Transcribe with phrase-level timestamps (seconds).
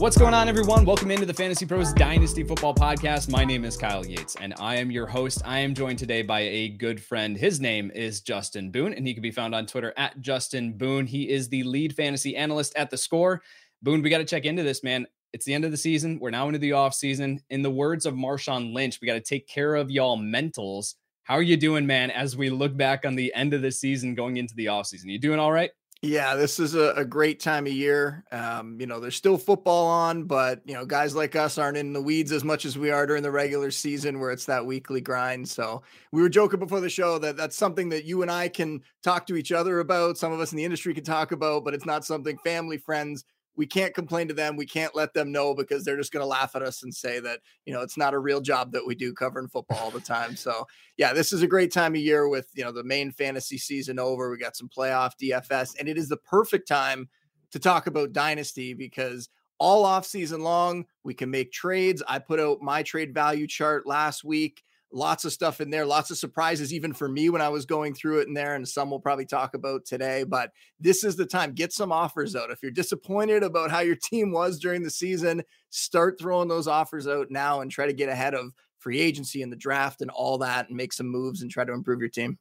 [0.00, 0.86] What's going on, everyone?
[0.86, 3.28] Welcome into the Fantasy Pros Dynasty Football Podcast.
[3.28, 5.42] My name is Kyle Yates, and I am your host.
[5.44, 7.36] I am joined today by a good friend.
[7.36, 11.06] His name is Justin Boone, and he can be found on Twitter at Justin Boone.
[11.06, 13.42] He is the lead fantasy analyst at the score.
[13.82, 15.06] Boone, we got to check into this, man.
[15.34, 16.18] It's the end of the season.
[16.18, 17.42] We're now into the off season.
[17.50, 20.94] In the words of Marshawn Lynch, we got to take care of y'all mentals.
[21.24, 24.14] How are you doing, man, as we look back on the end of the season
[24.14, 25.10] going into the off season?
[25.10, 25.72] You doing all right?
[26.02, 28.24] Yeah, this is a, a great time of year.
[28.32, 31.92] Um, you know, there's still football on, but you know, guys like us aren't in
[31.92, 35.02] the weeds as much as we are during the regular season, where it's that weekly
[35.02, 35.46] grind.
[35.46, 38.80] So we were joking before the show that that's something that you and I can
[39.02, 40.16] talk to each other about.
[40.16, 43.26] Some of us in the industry can talk about, but it's not something family, friends,
[43.60, 44.56] we can't complain to them.
[44.56, 47.20] We can't let them know because they're just going to laugh at us and say
[47.20, 50.00] that, you know, it's not a real job that we do covering football all the
[50.00, 50.34] time.
[50.40, 50.66] So,
[50.96, 53.98] yeah, this is a great time of year with, you know, the main fantasy season
[53.98, 54.30] over.
[54.30, 57.10] We got some playoff DFS, and it is the perfect time
[57.50, 59.28] to talk about dynasty because
[59.58, 62.02] all off season long, we can make trades.
[62.08, 64.62] I put out my trade value chart last week
[64.92, 67.94] lots of stuff in there, lots of surprises, even for me when I was going
[67.94, 70.24] through it in there, and some we'll probably talk about today.
[70.24, 71.52] But this is the time.
[71.52, 72.50] Get some offers out.
[72.50, 77.06] If you're disappointed about how your team was during the season, start throwing those offers
[77.06, 80.38] out now and try to get ahead of free agency and the draft and all
[80.38, 82.38] that and make some moves and try to improve your team.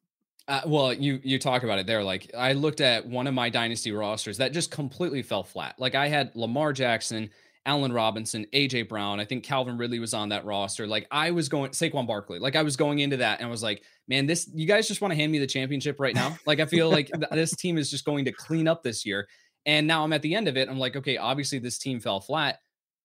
[0.47, 2.03] Uh, well, you you talk about it there.
[2.03, 5.75] Like I looked at one of my dynasty rosters that just completely fell flat.
[5.77, 7.29] Like I had Lamar Jackson
[7.69, 9.19] Allen Robinson, AJ Brown.
[9.19, 10.87] I think Calvin Ridley was on that roster.
[10.87, 12.39] Like I was going Saquon Barkley.
[12.39, 15.01] Like I was going into that and I was like, man, this you guys just
[15.01, 16.35] want to hand me the championship right now.
[16.47, 19.27] Like I feel like this team is just going to clean up this year.
[19.67, 20.67] And now I'm at the end of it.
[20.67, 22.59] I'm like, okay, obviously this team fell flat,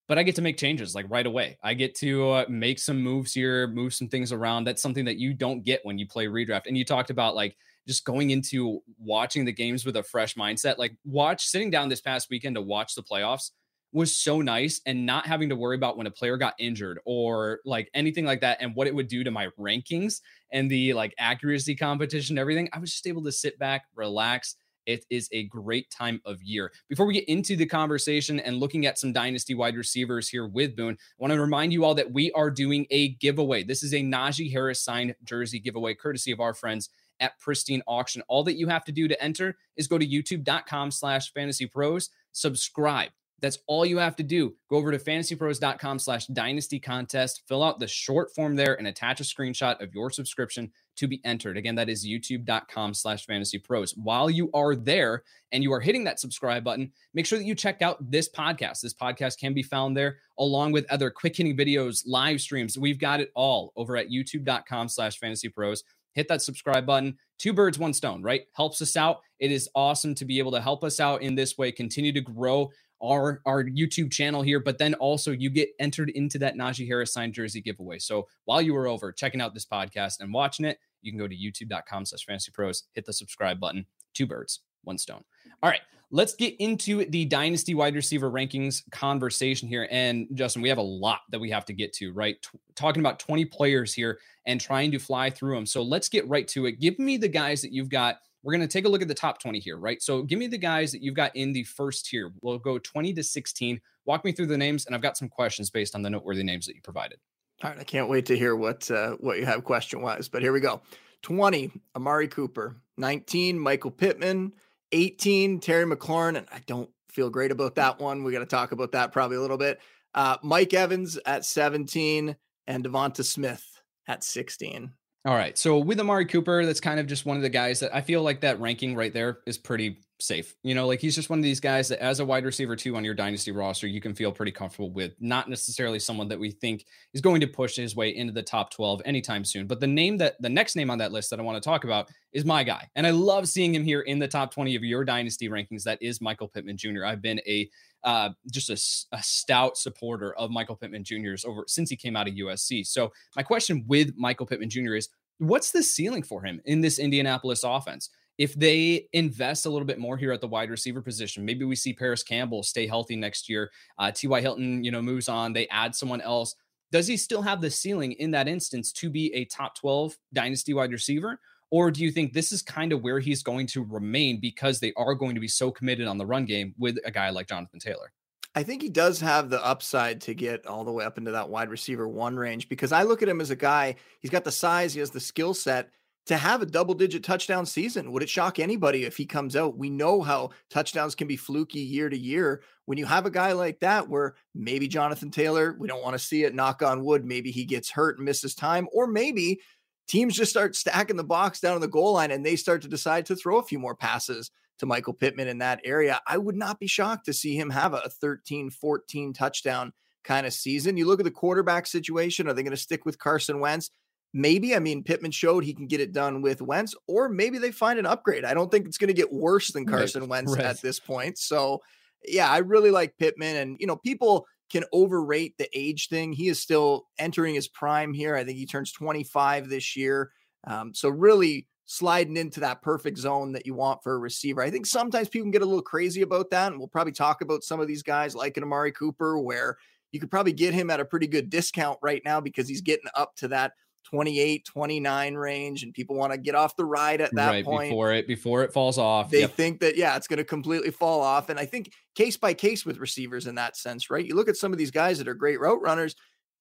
[0.08, 1.58] but I get to make changes like right away.
[1.62, 4.64] I get to uh, make some moves here, move some things around.
[4.64, 6.68] That's something that you don't get when you play redraft.
[6.68, 7.54] And you talked about like
[7.86, 10.78] just going into watching the games with a fresh mindset.
[10.78, 13.50] Like watch sitting down this past weekend to watch the playoffs
[13.94, 17.60] was so nice and not having to worry about when a player got injured or
[17.64, 20.20] like anything like that and what it would do to my rankings
[20.52, 24.56] and the like accuracy competition everything i was just able to sit back relax
[24.86, 26.70] it is a great time of year.
[26.88, 30.76] Before we get into the conversation and looking at some dynasty wide receivers here with
[30.76, 33.62] Boone, I want to remind you all that we are doing a giveaway.
[33.62, 36.90] This is a Najee Harris signed jersey giveaway, courtesy of our friends
[37.20, 38.22] at Pristine Auction.
[38.28, 42.10] All that you have to do to enter is go to youtube.com slash fantasy pros,
[42.32, 43.10] subscribe
[43.44, 44.54] that's all you have to do.
[44.70, 49.20] Go over to fantasypros.com slash dynasty contest, fill out the short form there, and attach
[49.20, 51.58] a screenshot of your subscription to be entered.
[51.58, 53.92] Again, that is youtube.com slash fantasy pros.
[53.96, 57.54] While you are there and you are hitting that subscribe button, make sure that you
[57.54, 58.80] check out this podcast.
[58.80, 62.78] This podcast can be found there along with other quick hitting videos, live streams.
[62.78, 67.18] We've got it all over at youtube.com slash fantasy pros hit that subscribe button.
[67.38, 68.42] Two birds, one stone, right?
[68.54, 69.20] Helps us out.
[69.40, 72.20] It is awesome to be able to help us out in this way, continue to
[72.20, 72.70] grow
[73.04, 77.12] our our YouTube channel here, but then also you get entered into that Najee Harris
[77.12, 77.98] signed jersey giveaway.
[77.98, 81.28] So while you were over checking out this podcast and watching it, you can go
[81.28, 85.22] to youtube.com slash fantasy pros, hit the subscribe button, two birds, one stone.
[85.62, 85.80] All right,
[86.10, 89.88] let's get into the dynasty wide receiver rankings conversation here.
[89.90, 92.36] And Justin, we have a lot that we have to get to, right?
[92.40, 95.66] T- talking about 20 players here and trying to fly through them.
[95.66, 96.80] So let's get right to it.
[96.80, 98.18] Give me the guys that you've got.
[98.44, 100.00] We're going to take a look at the top 20 here, right?
[100.02, 102.30] So give me the guys that you've got in the first tier.
[102.42, 103.80] We'll go 20 to 16.
[104.04, 106.66] Walk me through the names, and I've got some questions based on the noteworthy names
[106.66, 107.18] that you provided.
[107.62, 110.42] All right, I can't wait to hear what uh, what you have question wise, but
[110.42, 110.82] here we go.
[111.22, 112.76] 20, Amari Cooper.
[112.98, 114.52] 19, Michael Pittman.
[114.92, 118.24] 18, Terry McLaurin, and I don't feel great about that one.
[118.24, 119.80] We got to talk about that probably a little bit.
[120.12, 122.36] Uh, Mike Evans at 17
[122.66, 123.64] and Devonta Smith
[124.06, 124.92] at 16.
[125.26, 125.56] All right.
[125.56, 128.22] So with Amari Cooper, that's kind of just one of the guys that I feel
[128.22, 130.54] like that ranking right there is pretty safe.
[130.62, 132.94] You know, like he's just one of these guys that as a wide receiver too
[132.94, 135.14] on your dynasty roster, you can feel pretty comfortable with.
[135.20, 136.84] Not necessarily someone that we think
[137.14, 139.66] is going to push his way into the top 12 anytime soon.
[139.66, 141.84] But the name that the next name on that list that I want to talk
[141.84, 142.90] about is my guy.
[142.94, 145.84] And I love seeing him here in the top 20 of your dynasty rankings.
[145.84, 147.06] That is Michael Pittman Jr.
[147.06, 147.70] I've been a
[148.04, 152.28] uh, just a, a, stout supporter of Michael Pittman Jr.'s over since he came out
[152.28, 152.86] of USC.
[152.86, 154.94] So my question with Michael Pittman Jr.
[154.94, 155.08] is
[155.38, 158.10] what's the ceiling for him in this Indianapolis offense?
[158.36, 161.76] If they invest a little bit more here at the wide receiver position, maybe we
[161.76, 163.70] see Parris Campbell stay healthy next year.
[163.98, 164.40] Uh, T.Y.
[164.40, 165.52] Hilton, you know, moves on.
[165.52, 166.56] They add someone else.
[166.90, 170.74] Does he still have the ceiling in that instance to be a top 12 dynasty
[170.74, 171.40] wide receiver?
[171.74, 174.92] Or do you think this is kind of where he's going to remain because they
[174.96, 177.80] are going to be so committed on the run game with a guy like Jonathan
[177.80, 178.12] Taylor?
[178.54, 181.48] I think he does have the upside to get all the way up into that
[181.48, 184.52] wide receiver one range because I look at him as a guy, he's got the
[184.52, 185.90] size, he has the skill set
[186.26, 188.12] to have a double digit touchdown season.
[188.12, 189.76] Would it shock anybody if he comes out?
[189.76, 192.62] We know how touchdowns can be fluky year to year.
[192.84, 196.24] When you have a guy like that, where maybe Jonathan Taylor, we don't want to
[196.24, 199.58] see it, knock on wood, maybe he gets hurt and misses time, or maybe
[200.06, 202.88] teams just start stacking the box down on the goal line and they start to
[202.88, 206.20] decide to throw a few more passes to Michael Pittman in that area.
[206.26, 209.92] I would not be shocked to see him have a 13, 14 touchdown
[210.24, 210.96] kind of season.
[210.96, 212.48] You look at the quarterback situation.
[212.48, 213.90] Are they going to stick with Carson Wentz?
[214.32, 214.74] Maybe.
[214.74, 218.00] I mean, Pittman showed he can get it done with Wentz, or maybe they find
[218.00, 218.44] an upgrade.
[218.44, 220.64] I don't think it's going to get worse than Carson right, Wentz right.
[220.64, 221.38] at this point.
[221.38, 221.82] So,
[222.26, 223.54] yeah, I really like Pittman.
[223.54, 226.32] And, you know, people can overrate the age thing.
[226.32, 228.34] He is still entering his prime here.
[228.34, 230.32] I think he turns 25 this year.
[230.66, 234.62] Um, so, really, sliding into that perfect zone that you want for a receiver.
[234.62, 236.72] I think sometimes people can get a little crazy about that.
[236.72, 239.76] And we'll probably talk about some of these guys like an Amari Cooper, where
[240.10, 243.10] you could probably get him at a pretty good discount right now because he's getting
[243.14, 243.72] up to that
[244.04, 247.90] 28, 29 range, and people want to get off the ride at that right, point
[247.90, 249.30] before it before it falls off.
[249.30, 249.52] They yep.
[249.52, 251.48] think that yeah, it's going to completely fall off.
[251.48, 254.24] And I think case by case with receivers in that sense, right?
[254.24, 256.14] You look at some of these guys that are great route runners,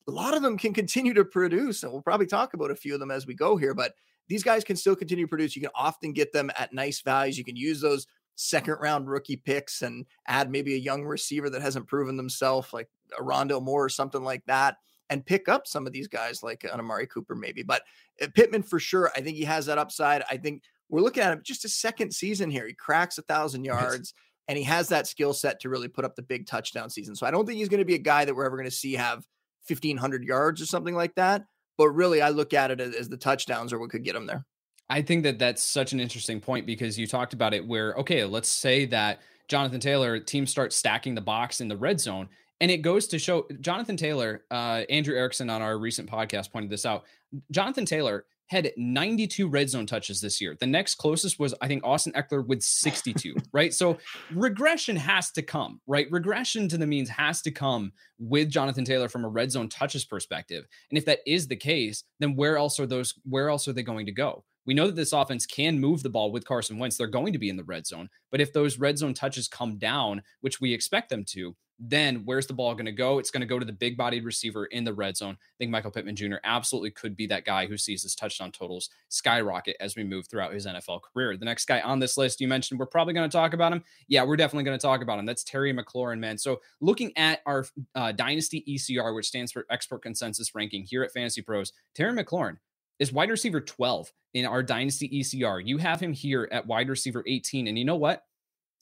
[0.07, 2.93] a lot of them can continue to produce, and we'll probably talk about a few
[2.93, 3.93] of them as we go here, but
[4.27, 5.55] these guys can still continue to produce.
[5.55, 7.37] You can often get them at nice values.
[7.37, 11.61] You can use those second round rookie picks and add maybe a young receiver that
[11.61, 14.77] hasn't proven themselves, like a Rondale Moore or something like that,
[15.13, 17.61] and pick up some of these guys like an Amari Cooper, maybe.
[17.61, 17.83] But
[18.19, 20.23] uh, Pittman, for sure, I think he has that upside.
[20.29, 22.65] I think we're looking at him just a second season here.
[22.67, 24.13] He cracks a thousand yards.
[24.15, 24.23] Yes.
[24.49, 27.15] And he has that skill set to really put up the big touchdown season.
[27.15, 28.75] So I don't think he's going to be a guy that we're ever going to
[28.75, 29.23] see have
[29.69, 31.45] 1,500 yards or something like that.
[31.77, 34.25] But really, I look at it as, as the touchdowns are what could get them
[34.25, 34.43] there.
[34.89, 38.25] I think that that's such an interesting point because you talked about it where, okay,
[38.25, 42.27] let's say that Jonathan Taylor teams start stacking the box in the red zone.
[42.61, 46.69] And it goes to show Jonathan Taylor, uh, Andrew Erickson on our recent podcast pointed
[46.69, 47.03] this out.
[47.51, 50.55] Jonathan Taylor had 92 red zone touches this year.
[50.59, 53.73] The next closest was, I think, Austin Ekeler with 62, right?
[53.73, 53.97] So
[54.31, 56.07] regression has to come, right?
[56.11, 60.05] Regression to the means has to come with Jonathan Taylor from a red zone touches
[60.05, 60.65] perspective.
[60.91, 63.83] And if that is the case, then where else are those, where else are they
[63.83, 64.43] going to go?
[64.65, 66.97] We know that this offense can move the ball with Carson Wentz.
[66.97, 68.09] They're going to be in the red zone.
[68.31, 72.47] But if those red zone touches come down, which we expect them to, then where's
[72.47, 73.19] the ball going to go?
[73.19, 75.33] It's going to go to the big bodied receiver in the red zone.
[75.39, 76.35] I think Michael Pittman Jr.
[76.43, 80.53] absolutely could be that guy who sees his touchdown totals skyrocket as we move throughout
[80.53, 81.35] his NFL career.
[81.35, 83.83] The next guy on this list you mentioned, we're probably going to talk about him.
[84.07, 85.25] Yeah, we're definitely going to talk about him.
[85.25, 86.37] That's Terry McLaurin, man.
[86.37, 87.65] So looking at our
[87.95, 92.57] uh, Dynasty ECR, which stands for Expert Consensus Ranking here at Fantasy Pros, Terry McLaurin
[92.99, 95.65] is wide receiver 12 in our Dynasty ECR.
[95.65, 97.67] You have him here at wide receiver 18.
[97.67, 98.23] And you know what?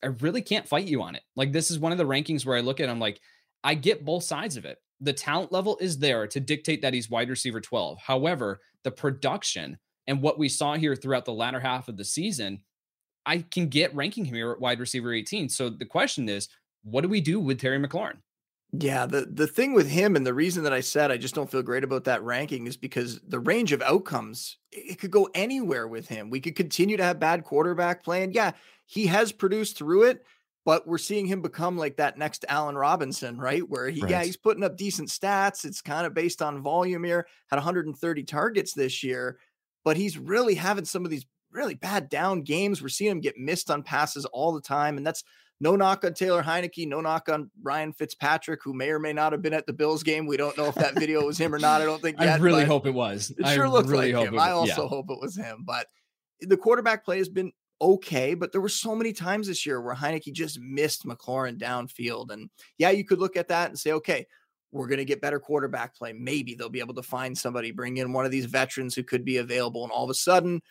[0.03, 1.23] I really can't fight you on it.
[1.35, 3.19] Like this is one of the rankings where I look at I'm like
[3.63, 4.79] I get both sides of it.
[5.01, 7.99] The talent level is there to dictate that he's wide receiver 12.
[7.99, 9.77] However, the production
[10.07, 12.61] and what we saw here throughout the latter half of the season,
[13.25, 15.49] I can get ranking him here at wide receiver 18.
[15.49, 16.49] So the question is,
[16.83, 18.17] what do we do with Terry McLaurin?
[18.73, 21.51] Yeah, the the thing with him and the reason that I said I just don't
[21.51, 25.87] feel great about that ranking is because the range of outcomes it could go anywhere
[25.89, 26.29] with him.
[26.29, 28.51] We could continue to have bad quarterback play, and yeah,
[28.85, 30.23] he has produced through it.
[30.65, 33.67] but we're seeing him become like that next Allen Robinson, right?
[33.67, 34.11] Where he, right.
[34.11, 35.65] yeah, he's putting up decent stats.
[35.65, 39.39] It's kind of based on volume here, had 130 targets this year,
[39.83, 42.81] but he's really having some of these really bad down games.
[42.81, 44.97] We're seeing him get missed on passes all the time.
[44.97, 45.23] And that's
[45.61, 49.31] no knock on Taylor Heinicke, no knock on Ryan Fitzpatrick, who may or may not
[49.31, 50.25] have been at the Bills game.
[50.25, 51.81] We don't know if that video was him or not.
[51.81, 53.31] I don't think yet, I really hope it was.
[53.37, 54.39] It sure I looked really like him.
[54.39, 54.89] I also yeah.
[54.89, 55.63] hope it was him.
[55.63, 55.85] But
[56.41, 59.93] the quarterback play has been okay, but there were so many times this year where
[59.93, 62.31] Heinicke just missed McLaurin downfield.
[62.31, 62.49] And
[62.79, 64.25] yeah, you could look at that and say, okay,
[64.71, 66.11] we're going to get better quarterback play.
[66.11, 69.23] Maybe they'll be able to find somebody, bring in one of these veterans who could
[69.23, 69.83] be available.
[69.83, 70.61] And all of a sudden,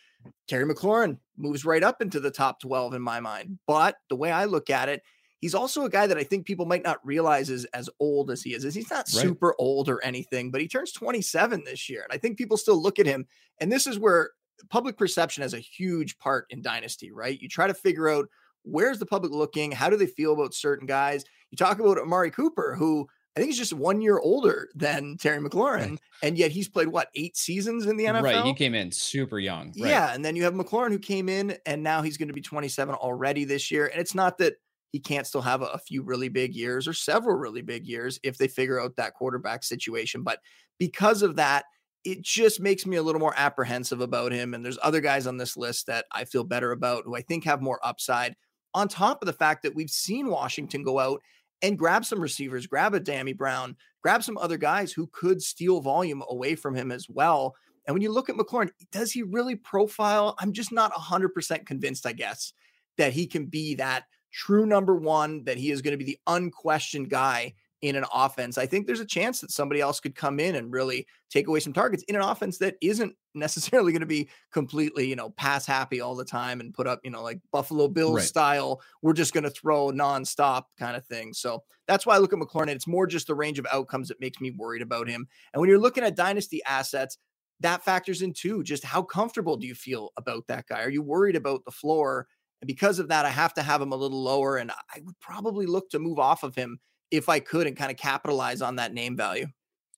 [0.49, 3.59] Terry McLaurin moves right up into the top 12 in my mind.
[3.67, 5.03] But the way I look at it,
[5.41, 8.43] he's also a guy that I think people might not realize is as old as
[8.43, 8.65] he is.
[8.65, 9.23] Is he's not right.
[9.23, 12.03] super old or anything, but he turns 27 this year.
[12.03, 13.27] And I think people still look at him.
[13.61, 14.31] And this is where
[14.69, 17.41] public perception has a huge part in dynasty, right?
[17.41, 18.29] You try to figure out
[18.63, 21.25] where's the public looking, how do they feel about certain guys.
[21.51, 23.09] You talk about Amari Cooper, who
[23.41, 25.99] I think he's just one year older than Terry McLaurin, right.
[26.23, 28.23] and yet he's played what eight seasons in the NFL.
[28.23, 29.69] Right, he came in super young.
[29.69, 29.89] Right.
[29.89, 32.43] Yeah, and then you have McLaurin who came in, and now he's going to be
[32.43, 33.87] 27 already this year.
[33.87, 34.57] And it's not that
[34.93, 38.21] he can't still have a, a few really big years or several really big years
[38.23, 40.23] if they figure out that quarterback situation.
[40.23, 40.41] But
[40.79, 41.65] because of that,
[42.05, 44.53] it just makes me a little more apprehensive about him.
[44.53, 47.45] And there's other guys on this list that I feel better about who I think
[47.45, 48.37] have more upside.
[48.75, 51.23] On top of the fact that we've seen Washington go out
[51.63, 55.81] and grab some receivers, grab a Dyami Brown, grab some other guys who could steal
[55.81, 57.55] volume away from him as well.
[57.87, 60.35] And when you look at McLaurin, does he really profile?
[60.39, 62.53] I'm just not 100% convinced, I guess,
[62.99, 66.19] that he can be that true number one, that he is going to be the
[66.27, 68.59] unquestioned guy in an offense.
[68.59, 71.61] I think there's a chance that somebody else could come in and really take away
[71.61, 75.65] some targets in an offense that isn't necessarily going to be completely, you know, pass
[75.65, 78.25] happy all the time and put up, you know, like Buffalo Bills right.
[78.25, 81.33] style, we're just going to throw nonstop kind of thing.
[81.33, 82.69] So that's why I look at McLaurin.
[82.69, 85.27] It's more just the range of outcomes that makes me worried about him.
[85.53, 87.17] And when you're looking at dynasty assets,
[87.61, 88.63] that factors in too.
[88.63, 90.83] Just how comfortable do you feel about that guy?
[90.83, 92.27] Are you worried about the floor?
[92.61, 94.57] And because of that, I have to have him a little lower.
[94.57, 96.79] And I would probably look to move off of him
[97.11, 99.47] if I could and kind of capitalize on that name value.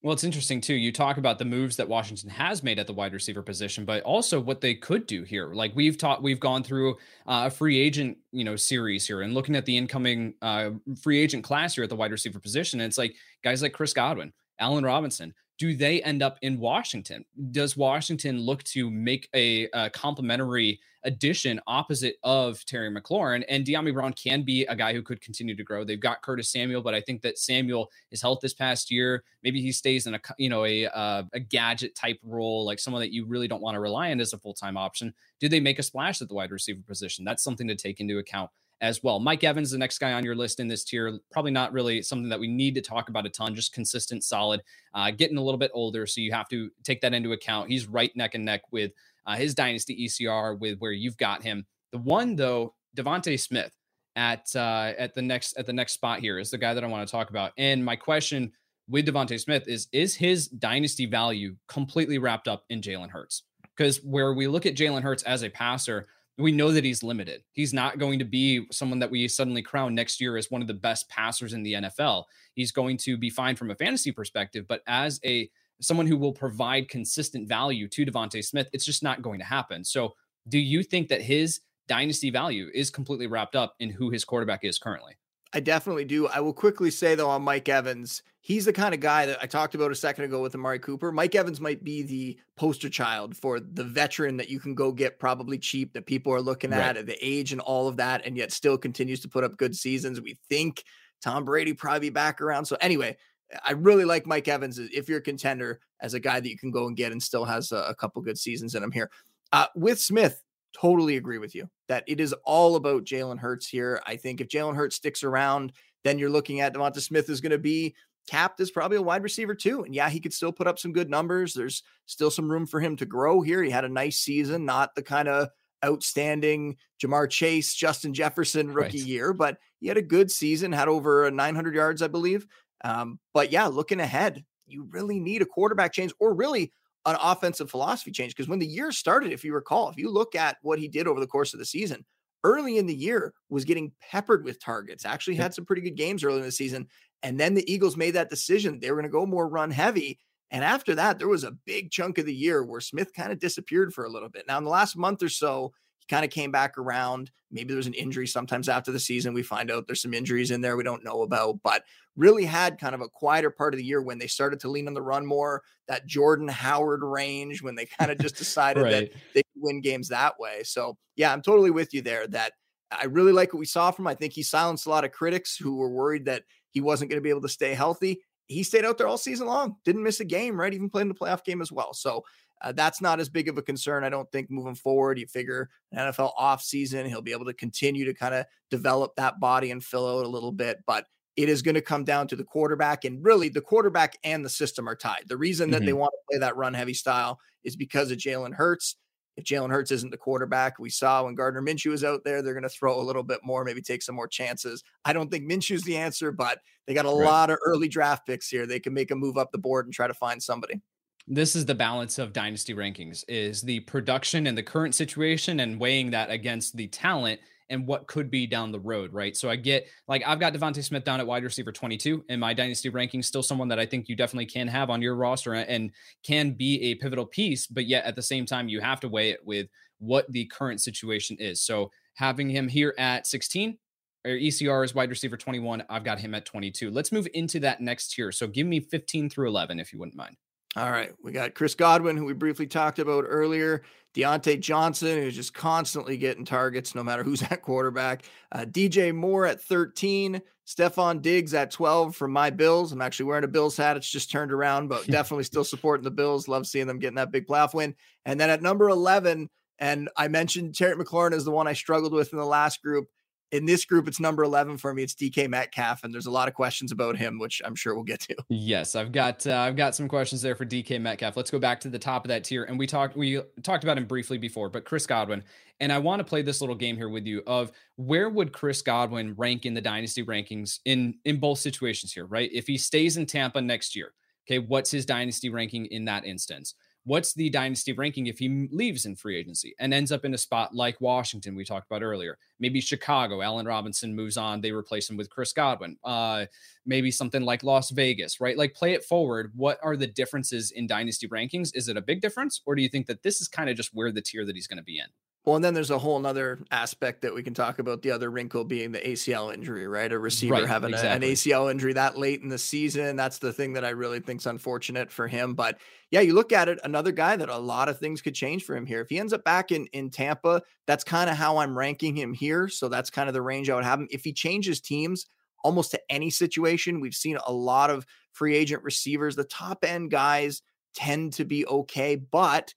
[0.02, 0.74] Well, it's interesting too.
[0.74, 4.02] You talk about the moves that Washington has made at the wide receiver position, but
[4.02, 5.54] also what they could do here.
[5.54, 6.94] Like we've taught, we've gone through
[7.26, 11.20] uh, a free agent, you know, series here and looking at the incoming uh, free
[11.20, 12.80] agent class here at the wide receiver position.
[12.80, 13.14] And it's like
[13.44, 17.24] guys like Chris Godwin, Allen Robinson, do they end up in Washington?
[17.52, 23.44] Does Washington look to make a, a complementary addition opposite of Terry McLaurin?
[23.48, 25.84] And Dyami Brown can be a guy who could continue to grow.
[25.84, 29.24] They've got Curtis Samuel, but I think that Samuel is health this past year.
[29.42, 33.00] Maybe he stays in a you know a uh, a gadget type role, like someone
[33.00, 35.14] that you really don't want to rely on as a full time option.
[35.40, 37.24] Do they make a splash at the wide receiver position?
[37.24, 38.50] That's something to take into account
[38.82, 39.20] as well.
[39.20, 42.28] Mike Evans, the next guy on your list in this tier, probably not really something
[42.28, 44.60] that we need to talk about a ton, just consistent, solid,
[44.92, 46.04] uh, getting a little bit older.
[46.04, 47.70] So you have to take that into account.
[47.70, 48.90] He's right neck and neck with
[49.26, 51.66] uh, his dynasty ECR with where you've got him.
[51.92, 53.72] The one though, DeVonta Smith
[54.16, 56.86] at uh, at the next at the next spot here is the guy that I
[56.86, 57.52] want to talk about.
[57.58, 58.52] And my question
[58.88, 63.44] with DeVonta Smith is: Is his dynasty value completely wrapped up in Jalen Hurts?
[63.76, 67.42] Because where we look at Jalen Hurts as a passer, we know that he's limited.
[67.52, 70.68] He's not going to be someone that we suddenly crown next year as one of
[70.68, 72.24] the best passers in the NFL.
[72.54, 75.50] He's going to be fine from a fantasy perspective, but as a
[75.82, 79.84] someone who will provide consistent value to DeVonta Smith, it's just not going to happen.
[79.84, 80.14] So,
[80.48, 84.64] do you think that his dynasty value is completely wrapped up in who his quarterback
[84.64, 85.16] is currently?
[85.52, 86.26] I definitely do.
[86.28, 89.46] I will quickly say though on Mike Evans, he's the kind of guy that I
[89.46, 91.12] talked about a second ago with Amari Cooper.
[91.12, 95.18] Mike Evans might be the poster child for the veteran that you can go get
[95.18, 96.80] probably cheap that people are looking right.
[96.80, 99.58] at at the age and all of that, and yet still continues to put up
[99.58, 100.20] good seasons.
[100.20, 100.84] We think
[101.22, 102.64] Tom Brady probably back around.
[102.64, 103.16] So anyway,
[103.64, 106.70] I really like Mike Evans if you're a contender as a guy that you can
[106.70, 109.10] go and get and still has a, a couple good seasons in him here.
[109.52, 110.42] Uh, with Smith,
[110.72, 114.00] totally agree with you that it is all about Jalen Hurts here.
[114.06, 115.72] I think if Jalen Hurts sticks around,
[116.04, 117.94] then you're looking at DeVonta Smith is going to be
[118.26, 119.82] capped as probably a wide receiver too.
[119.84, 121.54] And yeah, he could still put up some good numbers.
[121.54, 123.62] There's still some room for him to grow here.
[123.62, 125.48] He had a nice season, not the kind of
[125.84, 129.06] outstanding Ja'Marr Chase, Justin Jefferson rookie right.
[129.06, 132.46] year, but he had a good season, had over 900 yards, I believe.
[132.84, 136.72] Um, but yeah, looking ahead, you really need a quarterback change or really
[137.06, 138.34] an offensive philosophy change.
[138.34, 141.06] Because when the year started, if you recall, if you look at what he did
[141.06, 142.04] over the course of the season,
[142.44, 146.24] early in the year was getting peppered with targets, actually had some pretty good games
[146.24, 146.88] early in the season.
[147.22, 148.80] And then the Eagles made that decision.
[148.80, 150.18] They were going to go more run heavy.
[150.50, 153.38] And after that, there was a big chunk of the year where Smith kind of
[153.38, 154.44] disappeared for a little bit.
[154.46, 155.72] Now, in the last month or so,
[156.02, 157.30] He kind of came back around.
[157.50, 159.34] Maybe there's an injury sometimes after the season.
[159.34, 161.84] We find out there's some injuries in there we don't know about, but
[162.16, 164.88] really had kind of a quieter part of the year when they started to lean
[164.88, 168.90] on the run more, that Jordan Howard range, when they kind of just decided right.
[168.90, 170.62] that they could win games that way.
[170.64, 172.52] So, yeah, I'm totally with you there that
[172.90, 174.08] I really like what we saw from him.
[174.08, 177.18] I think he silenced a lot of critics who were worried that he wasn't going
[177.18, 178.22] to be able to stay healthy.
[178.46, 180.74] He stayed out there all season long, didn't miss a game, right?
[180.74, 181.94] Even playing the playoff game as well.
[181.94, 182.24] So
[182.62, 185.18] uh, that's not as big of a concern, I don't think, moving forward.
[185.18, 189.40] You figure an NFL offseason, he'll be able to continue to kind of develop that
[189.40, 190.78] body and fill out a little bit.
[190.86, 193.04] But it is going to come down to the quarterback.
[193.04, 195.24] And really, the quarterback and the system are tied.
[195.26, 195.86] The reason that mm-hmm.
[195.86, 198.96] they want to play that run heavy style is because of Jalen Hurts
[199.36, 202.52] if Jalen Hurts isn't the quarterback, we saw when Gardner Minshew was out there, they're
[202.52, 204.84] going to throw a little bit more, maybe take some more chances.
[205.04, 207.24] I don't think Minshew's the answer, but they got a right.
[207.24, 208.66] lot of early draft picks here.
[208.66, 210.82] They can make a move up the board and try to find somebody.
[211.28, 215.78] This is the balance of dynasty rankings is the production and the current situation and
[215.78, 219.36] weighing that against the talent and what could be down the road, right?
[219.36, 222.52] So I get like I've got DeVonta Smith down at wide receiver 22 in my
[222.52, 225.90] dynasty ranking, still someone that I think you definitely can have on your roster and
[226.22, 229.30] can be a pivotal piece, but yet at the same time you have to weigh
[229.30, 229.68] it with
[230.00, 231.60] what the current situation is.
[231.60, 233.78] So having him here at 16
[234.26, 236.90] or ECR is wide receiver 21, I've got him at 22.
[236.90, 238.32] Let's move into that next tier.
[238.32, 240.36] So give me 15 through 11 if you wouldn't mind.
[240.76, 241.10] All right.
[241.22, 243.82] We got Chris Godwin, who we briefly talked about earlier.
[244.14, 248.24] Diontae Johnson, who's just constantly getting targets no matter who's at quarterback.
[248.50, 250.40] Uh, DJ Moore at 13.
[250.66, 252.92] Stefon Diggs at 12 from my Bills.
[252.92, 253.96] I'm actually wearing a Bills hat.
[253.96, 256.48] It's just turned around, but definitely still supporting the Bills.
[256.48, 257.94] Love seeing them getting that big playoff win.
[258.24, 262.12] And then at number 11, and I mentioned Terry McLaurin is the one I struggled
[262.12, 263.08] with in the last group
[263.52, 265.02] in this group, it's number 11 for me.
[265.02, 268.02] It's DK Metcalf, and there's a lot of questions about him, which I'm sure we'll
[268.02, 268.36] get to.
[268.48, 271.36] Yes, I've got uh, I've got some questions there for DK Metcalf.
[271.36, 273.98] Let's go back to the top of that tier, and we talked we talked about
[273.98, 275.44] him briefly before, but Chris Godwin,
[275.80, 278.80] and I want to play this little game here with you of where would Chris
[278.80, 282.50] Godwin rank in the dynasty rankings in in both situations here, right?
[282.52, 284.14] If he stays in Tampa next year,
[284.48, 286.74] okay, what's his dynasty ranking in that instance?
[287.04, 290.38] What's the dynasty ranking if he leaves in free agency and ends up in a
[290.38, 292.38] spot like Washington, we talked about earlier?
[292.60, 295.96] Maybe Chicago, Allen Robinson moves on, they replace him with Chris Godwin.
[296.04, 296.46] Uh,
[296.86, 298.56] maybe something like Las Vegas, right?
[298.56, 299.52] Like play it forward.
[299.54, 301.72] What are the differences in dynasty rankings?
[301.74, 303.90] Is it a big difference, or do you think that this is kind of just
[303.92, 305.06] where the tier that he's going to be in?
[305.44, 308.02] Well, and then there's a whole other aspect that we can talk about.
[308.02, 310.12] The other wrinkle being the ACL injury, right?
[310.12, 311.26] A receiver right, having exactly.
[311.26, 313.16] a, an ACL injury that late in the season.
[313.16, 315.54] That's the thing that I really think's unfortunate for him.
[315.54, 315.78] But
[316.12, 318.76] yeah, you look at it, another guy that a lot of things could change for
[318.76, 319.00] him here.
[319.00, 322.32] If he ends up back in in Tampa, that's kind of how I'm ranking him
[322.32, 322.68] here.
[322.68, 324.08] So that's kind of the range I would have him.
[324.12, 325.26] If he changes teams,
[325.64, 329.34] almost to any situation, we've seen a lot of free agent receivers.
[329.34, 330.62] The top end guys
[330.94, 332.74] tend to be okay, but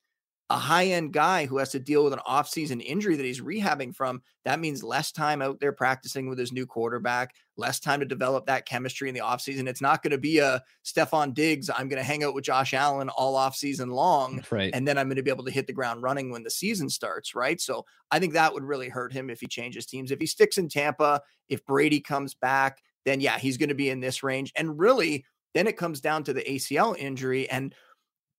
[0.51, 3.95] a high end guy who has to deal with an offseason injury that he's rehabbing
[3.95, 8.05] from, that means less time out there practicing with his new quarterback, less time to
[8.05, 9.67] develop that chemistry in the offseason.
[9.67, 12.75] It's not going to be a Stefon Diggs, I'm going to hang out with Josh
[12.75, 14.43] Allen all offseason long.
[14.51, 14.69] Right.
[14.71, 16.89] And then I'm going to be able to hit the ground running when the season
[16.89, 17.33] starts.
[17.33, 17.59] Right.
[17.59, 20.11] So I think that would really hurt him if he changes teams.
[20.11, 23.89] If he sticks in Tampa, if Brady comes back, then yeah, he's going to be
[23.89, 24.51] in this range.
[24.55, 27.49] And really, then it comes down to the ACL injury.
[27.49, 27.73] And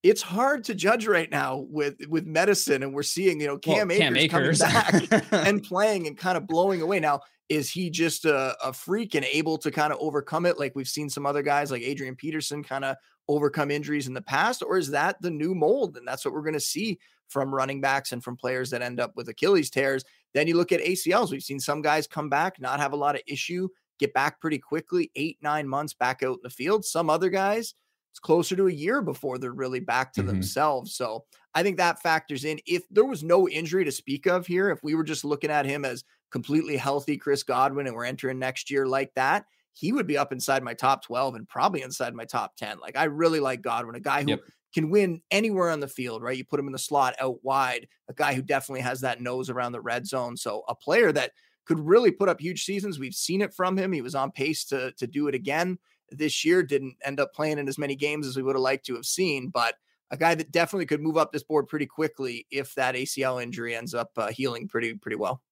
[0.03, 3.89] it's hard to judge right now with with medicine, and we're seeing you know Cam,
[3.89, 7.01] well, Akers, Akers, coming back and playing and kind of blowing away.
[7.01, 10.75] Now, is he just a, a freak and able to kind of overcome it, like
[10.75, 12.97] we've seen some other guys like Adrian Peterson kind of
[13.29, 16.43] overcome injuries in the past, or is that the new mold, and that's what we're
[16.43, 20.05] going to see from running backs and from players that end up with Achilles tears?
[20.35, 21.31] Then you look at ACLs.
[21.31, 24.59] We've seen some guys come back, not have a lot of issue, get back pretty
[24.59, 26.85] quickly, eight nine months back out in the field.
[26.85, 27.75] Some other guys
[28.17, 30.29] it's closer to a year before they're really back to mm-hmm.
[30.29, 30.95] themselves.
[30.95, 31.25] So
[31.55, 32.59] I think that factors in.
[32.65, 35.67] If there was no injury to speak of here, if we were just looking at
[35.67, 40.07] him as completely healthy Chris Godwin and we're entering next year like that, he would
[40.07, 42.79] be up inside my top 12 and probably inside my top 10.
[42.79, 44.41] Like I really like Godwin, a guy who yep.
[44.73, 46.39] can win anywhere on the field, right?
[46.39, 49.51] You put him in the slot out wide, a guy who definitely has that nose
[49.51, 50.39] around the red zone.
[50.39, 51.33] So a player that
[51.67, 52.99] could really put up huge seasons.
[52.99, 53.93] We've seen it from him.
[53.93, 55.79] He was on pace to to do it again
[56.11, 56.63] this year.
[56.63, 59.07] Didn't end up playing in as many games as we would have liked to have
[59.07, 59.75] seen, but
[60.11, 63.75] a guy that definitely could move up this board pretty quickly if that ACL injury
[63.75, 65.43] ends up uh, healing pretty pretty well.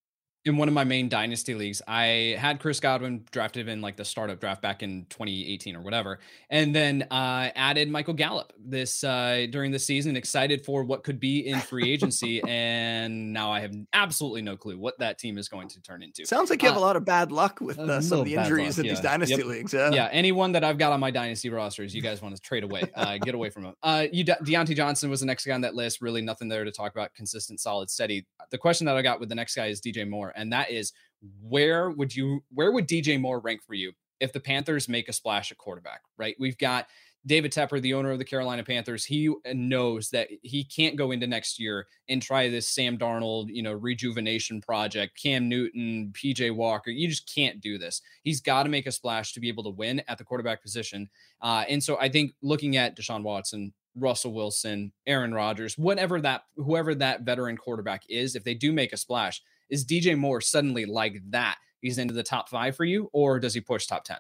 [0.45, 4.05] In one of my main dynasty leagues, I had Chris Godwin drafted in like the
[4.05, 6.19] startup draft back in 2018 or whatever,
[6.51, 10.17] and then uh, added Michael Gallup this uh, during the season.
[10.17, 14.79] Excited for what could be in free agency, and now I have absolutely no clue
[14.79, 16.27] what that team is going to turn into.
[16.27, 18.35] Sounds like you have uh, a lot of bad luck with uh, some of the
[18.35, 18.93] injuries luck, in yeah.
[18.93, 19.47] these dynasty yep.
[19.47, 19.73] leagues.
[19.73, 19.91] Yeah.
[19.93, 22.83] yeah, anyone that I've got on my dynasty rosters, you guys want to trade away,
[22.95, 23.75] uh, get away from them.
[23.83, 26.03] Uh, you De- Diontae Johnson was the next guy on that list.
[26.03, 27.15] Really, nothing there to talk about.
[27.15, 28.27] Consistent, solid, steady.
[28.51, 30.93] The question that I got with the next guy is DJ Moore and that is
[31.41, 35.13] where would you where would DJ Moore rank for you if the Panthers make a
[35.13, 36.03] splash at quarterback?
[36.19, 36.87] Right, we've got
[37.27, 41.27] David Tepper, the owner of the Carolina Panthers, he knows that he can't go into
[41.27, 46.91] next year and try this Sam Darnold, you know, rejuvenation project, Cam Newton, PJ Walker.
[46.91, 48.03] You just can't do this.
[48.23, 51.09] He's got to make a splash to be able to win at the quarterback position.
[51.41, 56.43] Uh, and so I think looking at Deshaun Watson, Russell Wilson, Aaron Rodgers, whatever that,
[56.57, 59.41] whoever that veteran quarterback is, if they do make a splash,
[59.75, 61.57] is DJ Moore suddenly like that?
[61.81, 64.17] He's into the top five for you, or does he push top 10?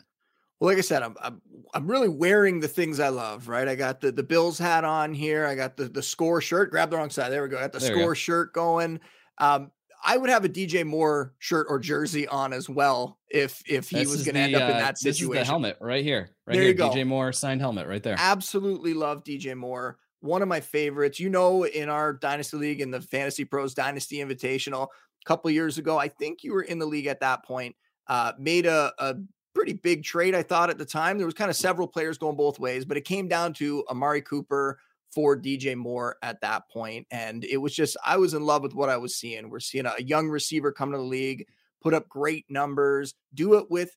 [0.60, 1.40] Well, like I said, I'm, I'm
[1.74, 3.66] I'm really wearing the things I love, right?
[3.66, 5.46] I got the the Bills hat on here.
[5.46, 6.70] I got the the score shirt.
[6.70, 7.30] Grab the wrong side.
[7.32, 7.58] There we go.
[7.58, 9.00] I got the there score shirt going.
[9.38, 9.72] Um,
[10.04, 13.96] I would have a DJ Moore shirt or jersey on as well if if he
[13.96, 15.30] this was going to end up in uh, that situation.
[15.32, 16.30] This is the helmet right here.
[16.46, 16.70] Right there here.
[16.72, 16.90] You go.
[16.90, 18.16] DJ Moore signed helmet right there.
[18.18, 19.98] Absolutely love DJ Moore.
[20.20, 21.18] One of my favorites.
[21.18, 24.88] You know, in our Dynasty League in the Fantasy Pros Dynasty Invitational,
[25.24, 25.98] couple years ago.
[25.98, 27.74] I think you were in the league at that point.
[28.06, 29.16] Uh, made a, a
[29.54, 31.16] pretty big trade, I thought at the time.
[31.16, 34.20] There was kind of several players going both ways, but it came down to Amari
[34.20, 34.78] Cooper
[35.14, 37.06] for DJ Moore at that point.
[37.10, 39.48] And it was just, I was in love with what I was seeing.
[39.48, 41.46] We're seeing a young receiver come to the league,
[41.80, 43.96] put up great numbers, do it with,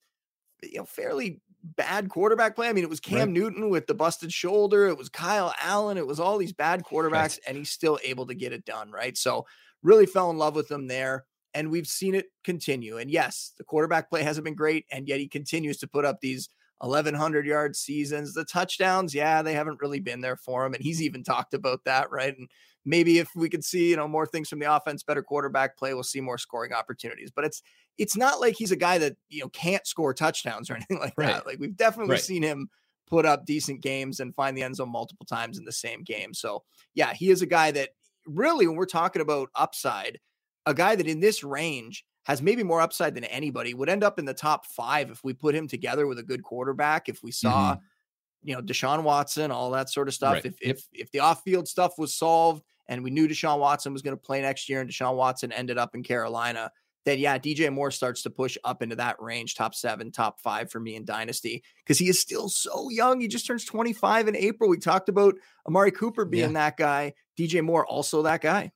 [0.61, 2.69] you know, fairly bad quarterback play.
[2.69, 3.29] I mean, it was Cam right.
[3.29, 7.11] Newton with the busted shoulder, it was Kyle Allen, it was all these bad quarterbacks,
[7.11, 7.39] right.
[7.47, 8.91] and he's still able to get it done.
[8.91, 9.17] Right.
[9.17, 9.45] So,
[9.83, 11.25] really fell in love with him there.
[11.53, 12.97] And we've seen it continue.
[12.97, 14.85] And yes, the quarterback play hasn't been great.
[14.91, 18.33] And yet he continues to put up these 1100 yard seasons.
[18.33, 20.73] The touchdowns, yeah, they haven't really been there for him.
[20.73, 22.37] And he's even talked about that, right?
[22.37, 22.49] And
[22.85, 25.93] maybe if we could see, you know, more things from the offense, better quarterback play,
[25.93, 27.31] we'll see more scoring opportunities.
[27.31, 27.61] But it's
[27.97, 31.13] it's not like he's a guy that, you know, can't score touchdowns or anything like
[31.17, 31.27] right.
[31.27, 31.45] that.
[31.45, 32.21] Like we've definitely right.
[32.21, 32.69] seen him
[33.07, 36.33] put up decent games and find the end zone multiple times in the same game.
[36.33, 36.63] So
[36.93, 37.89] yeah, he is a guy that
[38.27, 40.19] really, when we're talking about upside,
[40.65, 44.19] a guy that in this range has maybe more upside than anybody would end up
[44.19, 47.07] in the top five if we put him together with a good quarterback.
[47.07, 48.49] If we saw, mm-hmm.
[48.49, 50.33] you know, Deshaun Watson, all that sort of stuff.
[50.33, 50.45] Right.
[50.45, 54.01] If if if the off field stuff was solved and we knew Deshaun Watson was
[54.01, 56.69] going to play next year and Deshaun Watson ended up in Carolina,
[57.07, 60.69] then yeah, DJ Moore starts to push up into that range, top seven, top five
[60.69, 63.21] for me in Dynasty, because he is still so young.
[63.21, 64.69] He just turns 25 in April.
[64.69, 65.35] We talked about
[65.65, 66.65] Amari Cooper being yeah.
[66.65, 67.13] that guy.
[67.37, 68.71] DJ Moore, also that guy.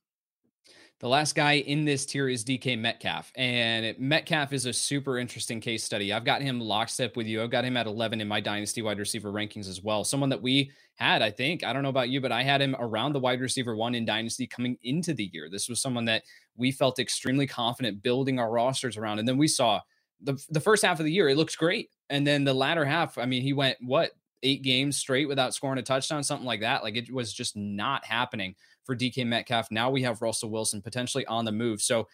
[1.02, 3.32] The last guy in this tier is DK Metcalf.
[3.34, 6.12] And Metcalf is a super interesting case study.
[6.12, 7.42] I've got him lockstep with you.
[7.42, 10.04] I've got him at 11 in my dynasty wide receiver rankings as well.
[10.04, 12.76] Someone that we had, I think, I don't know about you, but I had him
[12.78, 15.48] around the wide receiver one in dynasty coming into the year.
[15.50, 16.22] This was someone that
[16.56, 19.18] we felt extremely confident building our rosters around.
[19.18, 19.80] And then we saw
[20.20, 21.90] the, the first half of the year, it looks great.
[22.10, 25.78] And then the latter half, I mean, he went what eight games straight without scoring
[25.78, 26.82] a touchdown, something like that.
[26.82, 29.68] Like it was just not happening for DK Metcalf.
[29.70, 31.80] Now we have Russell Wilson potentially on the move.
[31.80, 32.08] So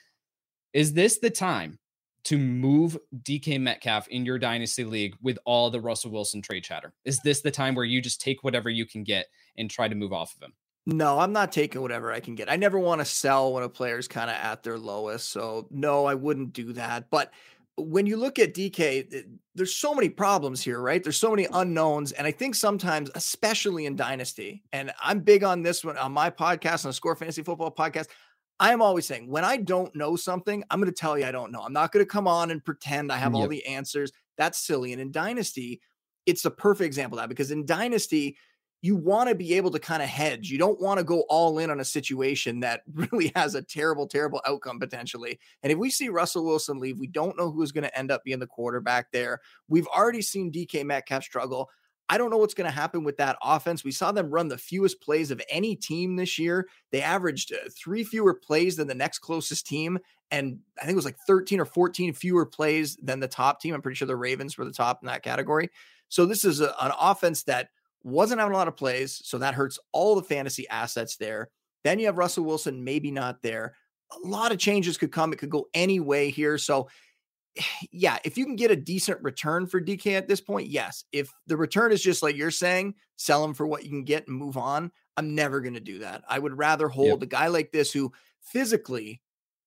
[0.73, 1.79] is this the time
[2.25, 6.93] to move DK Metcalf in your dynasty league with all the Russell Wilson trade chatter?
[7.05, 9.95] Is this the time where you just take whatever you can get and try to
[9.95, 10.53] move off of him?
[10.85, 12.51] No, I'm not taking whatever I can get.
[12.51, 15.31] I never want to sell when a player's kind of at their lowest.
[15.31, 17.11] So, no, I wouldn't do that.
[17.11, 17.33] But
[17.79, 21.03] when you look at DK, there's so many problems here, right?
[21.03, 21.61] There's so many mm.
[21.61, 22.13] unknowns.
[22.13, 26.31] And I think sometimes, especially in Dynasty, and I'm big on this one on my
[26.31, 28.09] podcast, on the Score Fantasy Football podcast.
[28.61, 31.31] I am always saying when I don't know something, I'm going to tell you I
[31.31, 31.61] don't know.
[31.61, 33.43] I'm not going to come on and pretend I have yep.
[33.43, 34.11] all the answers.
[34.37, 34.93] That's silly.
[34.93, 35.81] And in Dynasty,
[36.27, 38.37] it's the perfect example of that because in Dynasty,
[38.81, 40.51] you want to be able to kind of hedge.
[40.51, 44.07] You don't want to go all in on a situation that really has a terrible,
[44.07, 45.39] terrible outcome potentially.
[45.63, 48.25] And if we see Russell Wilson leave, we don't know who's going to end up
[48.25, 49.41] being the quarterback there.
[49.69, 51.71] We've already seen DK Metcalf struggle.
[52.11, 53.85] I don't know what's going to happen with that offense.
[53.85, 56.67] We saw them run the fewest plays of any team this year.
[56.91, 59.99] They averaged uh, three fewer plays than the next closest team.
[60.31, 63.75] And I think it was like 13 or 14 fewer plays than the top team.
[63.75, 65.69] I'm pretty sure the Ravens were the top in that category.
[66.09, 67.69] So this is a, an offense that
[68.03, 71.51] wasn't having a lot of plays, so that hurts all the fantasy assets there.
[71.85, 73.75] Then you have Russell Wilson, maybe not there.
[74.25, 75.33] A lot of changes could come.
[75.33, 76.59] It could go any way here.
[76.59, 76.89] So,
[77.93, 81.05] yeah, if you can get a decent return for DK at this point, yes.
[81.13, 84.27] If the return is just like you're saying, sell him for what you can get
[84.29, 86.23] and move on, I'm never going to do that.
[86.29, 87.23] I would rather hold yep.
[87.23, 89.21] a guy like this who physically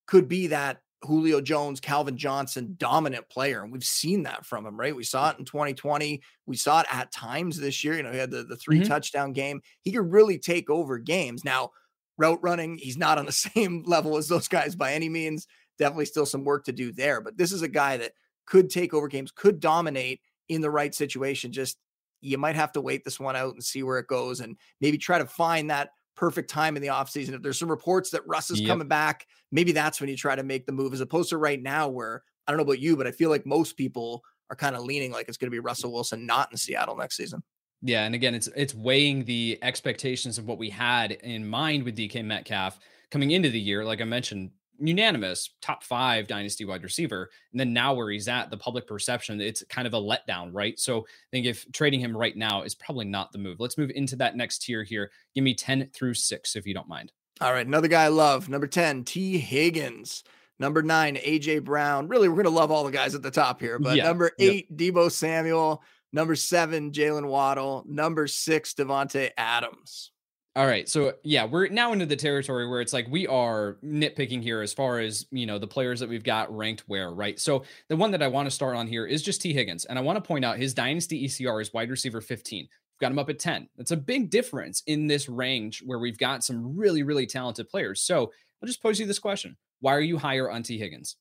[0.07, 3.63] could be that Julio Jones, Calvin Johnson, dominant player.
[3.63, 4.95] And we've seen that from him, right?
[4.95, 6.21] We saw it in 2020.
[6.45, 7.95] We saw it at times this year.
[7.95, 8.87] You know, he had the, the 3 mm-hmm.
[8.87, 9.61] touchdown game.
[9.81, 11.43] He could really take over games.
[11.43, 11.71] Now,
[12.17, 15.47] route running, he's not on the same level as those guys by any means.
[15.79, 17.21] Definitely still some work to do there.
[17.21, 18.11] But this is a guy that
[18.45, 21.51] could take over games, could dominate in the right situation.
[21.51, 21.77] Just
[22.21, 24.97] you might have to wait this one out and see where it goes and maybe
[24.99, 27.33] try to find that perfect time in the offseason.
[27.33, 28.67] If there's some reports that Russ is yep.
[28.69, 31.61] coming back, maybe that's when you try to make the move as opposed to right
[31.61, 34.75] now where I don't know about you, but I feel like most people are kind
[34.75, 37.41] of leaning like it's going to be Russell Wilson not in Seattle next season.
[37.81, 41.97] Yeah, and again, it's it's weighing the expectations of what we had in mind with
[41.97, 43.83] DK Metcalf coming into the year.
[43.83, 44.51] Like I mentioned,
[44.87, 47.29] unanimous top five dynasty wide receiver.
[47.51, 50.79] And then now where he's at, the public perception, it's kind of a letdown, right?
[50.79, 53.59] So I think if trading him right now is probably not the move.
[53.59, 55.11] Let's move into that next tier here.
[55.35, 57.11] Give me 10 through six, if you don't mind.
[57.39, 57.65] All right.
[57.65, 58.49] Another guy I love.
[58.49, 60.23] Number 10, Tee Higgins.
[60.61, 62.07] Number nine, AJ Brown.
[62.07, 63.79] Really, we're going to love all the guys at the top here.
[63.79, 64.77] But yeah, number eight, yep.
[64.93, 65.81] Deebo Samuel.
[66.13, 67.83] Number seven, Jaylen Waddle.
[67.87, 70.11] Number six, Davante Adams.
[70.53, 70.87] All right.
[70.89, 74.73] So yeah, we're now into the territory where it's like we are nitpicking here as
[74.73, 77.39] far as, you know, the players that we've got ranked where, right?
[77.39, 79.85] So the one that I want to start on here is just Tee Higgins.
[79.85, 82.63] And I want to point out his dynasty ECR is wide receiver 15.
[82.63, 83.69] We've got him up at 10.
[83.77, 88.01] That's a big difference in this range where we've got some really, really talented players.
[88.01, 89.55] So I'll just pose you this question.
[89.79, 91.15] Why are you higher on Tee Higgins?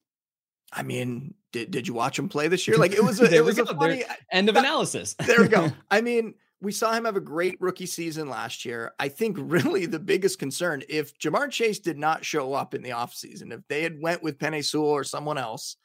[0.73, 2.79] I mean, did, did you watch him play this year?
[2.79, 5.15] Like it was a, it was a funny there, end of analysis.
[5.25, 5.71] there we go.
[5.91, 8.93] I mean, we saw him have a great rookie season last year.
[8.99, 12.91] I think really the biggest concern if Ja'Marr Chase did not show up in the
[12.91, 15.77] offseason, if they had went with Penei Sewell or someone else,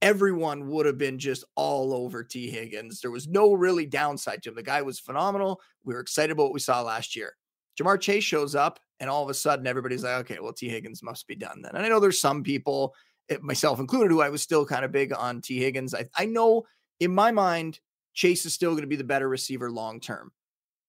[0.00, 3.00] everyone would have been just all over Tee Higgins.
[3.00, 4.56] There was no really downside to him.
[4.56, 5.60] The guy was phenomenal.
[5.84, 7.36] We were excited about what we saw last year.
[7.80, 11.02] Ja'Marr Chase shows up, and all of a sudden everybody's like, okay, well, Tee Higgins
[11.02, 11.74] must be done then.
[11.74, 12.94] And I know there's some people,
[13.40, 15.94] myself included, who I was still kind of big on Tee Higgins.
[15.94, 16.64] I, I know
[17.00, 17.80] in my mind,
[18.14, 20.32] Chase is still going to be the better receiver long term.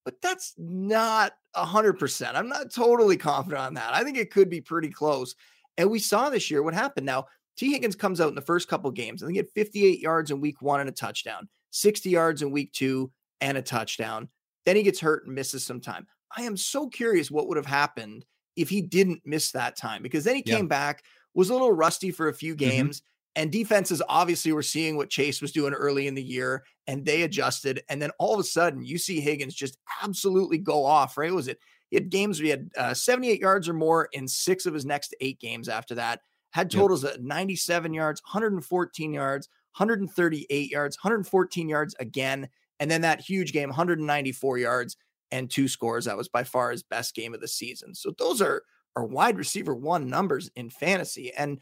[0.06, 2.36] But that's not 100%.
[2.36, 3.94] I'm not totally confident on that.
[3.94, 5.36] I think it could be pretty close.
[5.78, 7.06] And we saw this year what happened.
[7.06, 9.24] Now, Tee Higgins comes out in the first couple games.
[9.24, 12.52] I think he had 58 yards in week one and a touchdown, 60 yards in
[12.52, 14.28] week two and a touchdown.
[14.66, 16.08] Then he gets hurt and misses some time.
[16.36, 20.24] I am so curious what would have happened if he didn't miss that time because
[20.24, 20.58] then he yeah.
[20.58, 22.70] came back, was a little rusty for a few mm-hmm.
[22.70, 23.02] games,
[23.36, 27.24] and defenses obviously were seeing what Chase was doing early in the year and they
[27.24, 27.82] adjusted.
[27.90, 31.34] And then all of a sudden, you see Higgins just absolutely go off, right?
[31.34, 31.60] Was it?
[31.90, 34.86] He had games where he had uh, 78 yards or more in six of his
[34.86, 37.16] next eight games after that, had totals yep.
[37.16, 42.50] at 97 yards, 114 yards, 138 yards, 114 yards again.
[42.80, 44.98] And then that huge game, 194 yards
[45.32, 46.06] and two scores.
[46.06, 47.94] That was by far his best game of the season.
[47.96, 48.64] So those are,
[48.96, 51.32] are wide receiver one numbers in fantasy.
[51.34, 51.60] And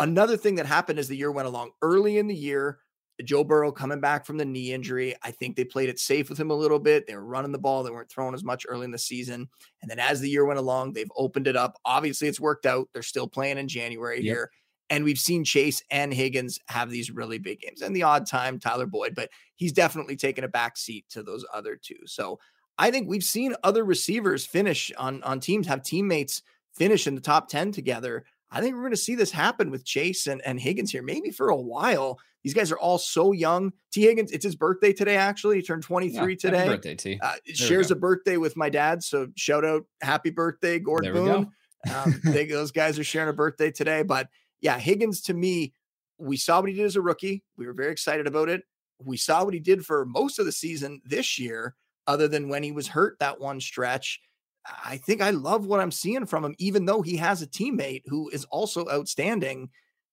[0.00, 2.78] Another thing that happened as the year went along early in the year,
[3.22, 5.14] Joe Burrow coming back from the knee injury.
[5.22, 7.06] I think they played it safe with him a little bit.
[7.06, 9.48] They were running the ball, they weren't throwing as much early in the season.
[9.82, 11.76] And then as the year went along, they've opened it up.
[11.84, 12.88] Obviously, it's worked out.
[12.92, 14.24] They're still playing in January yep.
[14.24, 14.50] here.
[14.88, 17.80] And we've seen Chase and Higgins have these really big games.
[17.80, 21.44] And the odd time, Tyler Boyd, but he's definitely taken a back seat to those
[21.52, 21.98] other two.
[22.06, 22.40] So
[22.76, 26.42] I think we've seen other receivers finish on, on teams, have teammates
[26.74, 29.84] finish in the top 10 together I think we're going to see this happen with
[29.84, 32.18] Chase and, and Higgins here, maybe for a while.
[32.42, 33.72] These guys are all so young.
[33.92, 35.56] Tee Higgins, it's his birthday today, actually.
[35.56, 36.66] He turned 23 yeah, today.
[36.66, 37.18] birthday, T.
[37.22, 39.02] Uh, shares a birthday with my dad.
[39.02, 41.52] So shout out, happy birthday, Gord there Boone.
[41.94, 44.02] um, they, those guys are sharing a birthday today.
[44.02, 44.28] But
[44.60, 45.74] yeah, Higgins to me,
[46.18, 47.44] we saw what he did as a rookie.
[47.56, 48.62] We were very excited about it.
[49.02, 51.74] We saw what he did for most of the season this year,
[52.06, 54.20] other than when he was hurt that one stretch.
[54.66, 58.02] I think I love what I'm seeing from him, even though he has a teammate
[58.06, 59.70] who is also outstanding.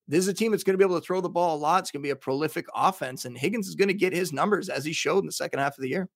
[0.08, 1.82] This is a team that's going to be able to throw the ball a lot.
[1.82, 4.70] It's going to be a prolific offense, and Higgins is going to get his numbers
[4.70, 6.08] as he showed in the second half of the year.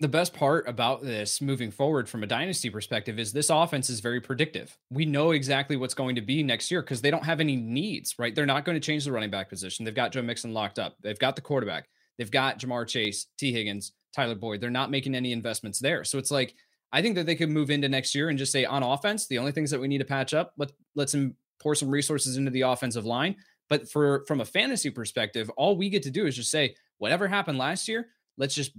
[0.00, 4.00] The best part about this moving forward from a dynasty perspective is this offense is
[4.00, 4.74] very predictive.
[4.88, 8.18] We know exactly what's going to be next year because they don't have any needs,
[8.18, 8.34] right?
[8.34, 9.84] They're not going to change the running back position.
[9.84, 10.96] They've got Joe Mixon locked up.
[11.02, 11.86] They've got the quarterback.
[12.16, 14.62] They've got Ja'Marr Chase, Tee Higgins, Tyler Boyd.
[14.62, 16.02] They're not making any investments there.
[16.04, 16.54] So it's like
[16.92, 19.38] I think that they could move into next year and just say on offense, the
[19.38, 21.14] only things that we need to patch up, let let's
[21.60, 23.36] pour some resources into the offensive line.
[23.68, 27.28] But for from a fantasy perspective, all we get to do is just say whatever
[27.28, 28.72] happened last year, let's just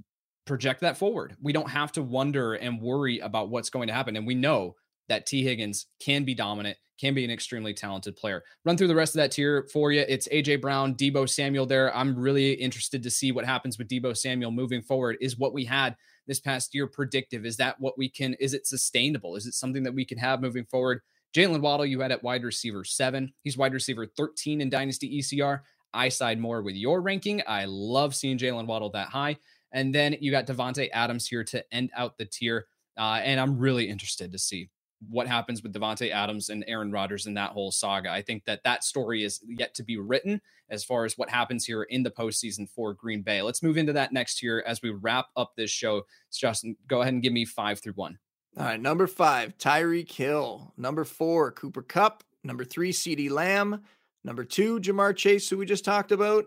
[0.46, 1.36] project that forward.
[1.42, 4.16] We don't have to wonder and worry about what's going to happen.
[4.18, 4.76] And we know
[5.08, 8.44] that Tee Higgins can be dominant, can be an extremely talented player.
[8.66, 10.04] Run through the rest of that tier for you.
[10.08, 11.96] It's AJ Brown, Deebo Samuel there.
[11.96, 15.18] I'm really interested to see what happens with Deebo Samuel moving forward.
[15.22, 15.96] Is what we had
[16.28, 17.46] this past year predictive?
[17.46, 19.36] Is that what we can, is it sustainable?
[19.36, 21.02] Is it something that we can have moving forward?
[21.36, 23.34] Jaylen Waddle, you had at wide receiver seven.
[23.44, 25.62] He's wide receiver 13 in Dynasty ECR.
[25.94, 27.42] I side more with your ranking.
[27.48, 29.38] I love seeing Jaylen Waddle that high.
[29.72, 32.68] And then you got Davante Adams here to end out the tier.
[32.98, 34.70] Uh, and I'm really interested to see
[35.10, 38.12] what happens with Davante Adams and Aaron Rodgers in that whole saga.
[38.12, 41.66] I think that that story is yet to be written as far as what happens
[41.66, 43.42] here in the postseason for Green Bay.
[43.42, 46.04] Let's move into that next year as we wrap up this show.
[46.32, 48.18] Justin, go ahead and give me five through one.
[48.58, 50.74] All right, number five, Tyreek Hill.
[50.78, 52.24] Number four, Cooper Kupp.
[52.44, 53.82] Number three, CeeDee Lamb.
[54.24, 56.46] Number two, Ja'Marr Chase, who we just talked about.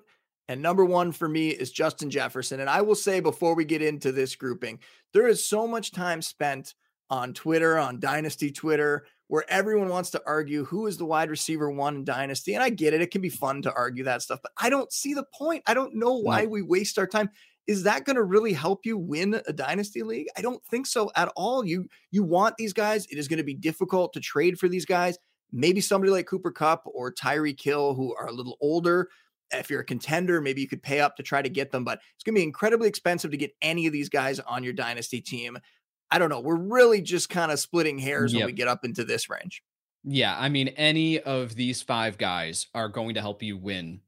[0.48, 2.60] And number one for me is Justin Jefferson.
[2.60, 4.78] And I will say before we get into this grouping,
[5.12, 6.74] there is so much time spent
[7.10, 11.70] on Twitter, on Dynasty Twitter, where everyone wants to argue who is the wide receiver
[11.70, 12.54] one in Dynasty.
[12.54, 13.00] And I get it.
[13.00, 15.62] It can be fun to argue that stuff, but I don't see the point.
[15.66, 17.30] I don't know why we waste our time.
[17.66, 20.26] Is that going to really help you win a dynasty league?
[20.36, 21.64] I don't think so at all.
[21.64, 23.06] You you want these guys.
[23.06, 25.16] It is going to be difficult to trade for these guys.
[25.50, 29.08] Maybe somebody like Cooper Kupp or Tyreek Hill, who are a little older.
[29.50, 32.00] If you're a contender, maybe you could pay up to try to get them, but
[32.14, 35.20] it's going to be incredibly expensive to get any of these guys on your dynasty
[35.20, 35.58] team.
[36.14, 36.38] I don't know.
[36.38, 38.42] We're really just kind of splitting hairs yep.
[38.42, 39.64] when we get up into this range.
[40.04, 40.36] Yeah.
[40.38, 44.00] I mean, any of these five guys are going to help you win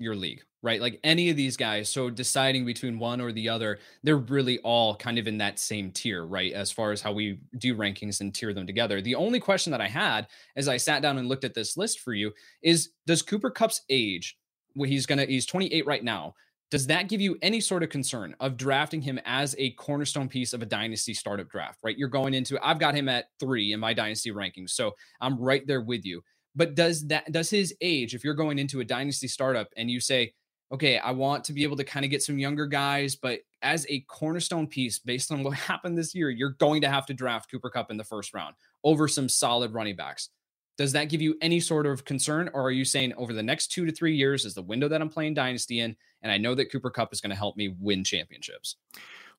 [0.00, 0.80] your league, right?
[0.80, 1.88] Like any of these guys.
[1.88, 5.92] So deciding between one or the other, they're really all kind of in that same
[5.92, 6.52] tier, right?
[6.52, 9.00] As far as how we do rankings and tier them together.
[9.00, 12.00] The only question that I had as I sat down and looked at this list
[12.00, 14.36] for you is does Cooper Kupp's age,
[14.74, 16.34] well, he's gonna he's 28 right now.
[16.72, 20.54] Does that give you any sort of concern of drafting him as a cornerstone piece
[20.54, 21.98] of a dynasty startup draft, right?
[21.98, 24.70] You're going into I've got him at 3 in my dynasty rankings.
[24.70, 26.22] So I'm right there with you.
[26.56, 30.00] But does that does his age, if you're going into a dynasty startup and you
[30.00, 30.32] say,
[30.72, 33.84] okay, I want to be able to kind of get some younger guys, but as
[33.90, 37.50] a cornerstone piece, based on what happened this year, you're going to have to draft
[37.50, 40.30] Cooper Kupp in the first round over some solid running backs.
[40.78, 43.68] Does that give you any sort of concern, or are you saying over the next
[43.68, 46.54] two to three years is the window that I'm playing Dynasty in, and I know
[46.54, 48.76] that Cooper Kupp is going to help me win championships?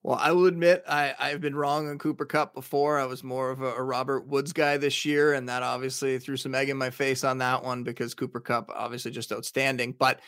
[0.04, 3.00] Well, I will admit I, I've been wrong on Cooper Kupp before.
[3.00, 6.36] I was more of a, a, Robert Woods guy this year, and that obviously threw
[6.36, 9.96] some egg in my face on that one because Cooper Kupp obviously just outstanding.
[9.98, 10.20] But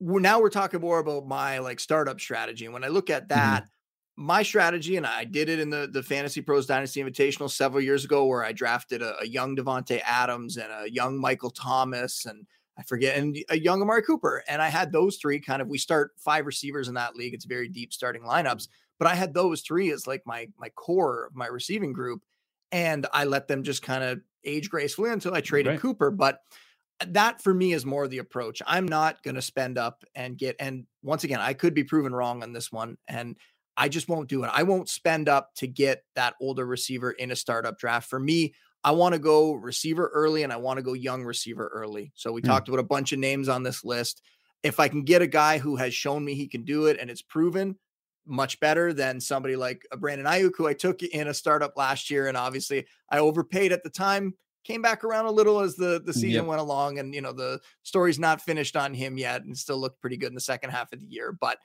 [0.00, 2.64] we're, now we're talking more about my like startup strategy.
[2.64, 3.38] And when I look at mm-hmm.
[3.38, 3.68] that, mm-hmm.
[4.16, 8.04] My strategy, and I did it in the the Fantasy Pros Dynasty Invitational several years
[8.04, 12.46] ago, where I drafted a, a young Davante Adams and a young Michael Thomas and
[12.78, 14.42] I forget, and a young Amari Cooper.
[14.48, 17.34] And I had those three kind of, we start five receivers in that league.
[17.34, 18.68] It's very deep starting lineups.
[18.98, 22.22] But I had those three as like my my core of my receiving group,
[22.70, 25.80] and I let them just kind of age gracefully until I traded right.
[25.80, 26.10] Cooper.
[26.10, 26.40] But
[27.00, 28.62] uh, that for me is more the approach.
[28.66, 30.56] I'm not going to spend up and get.
[30.60, 33.36] And once again, I could be proven wrong on this one, and
[33.76, 34.50] I just won't do it.
[34.52, 38.08] I won't spend up to get that older receiver in a startup draft.
[38.08, 38.54] For me,
[38.84, 42.12] I want to go receiver early and I want to go young receiver early.
[42.14, 42.46] So we mm.
[42.46, 44.22] talked about a bunch of names on this list.
[44.62, 47.10] If I can get a guy who has shown me he can do it and
[47.10, 47.76] it's proven,
[48.26, 52.10] much better than somebody like a Brandon Aiyuk, who I took in a startup last
[52.10, 52.28] year.
[52.28, 56.12] And obviously I overpaid at the time, came back around a little as the, the
[56.12, 56.44] season yep.
[56.44, 56.98] went along.
[56.98, 60.28] And, you know, the story's not finished on him yet and still looked pretty good
[60.28, 61.32] in the second half of the year.
[61.32, 61.58] But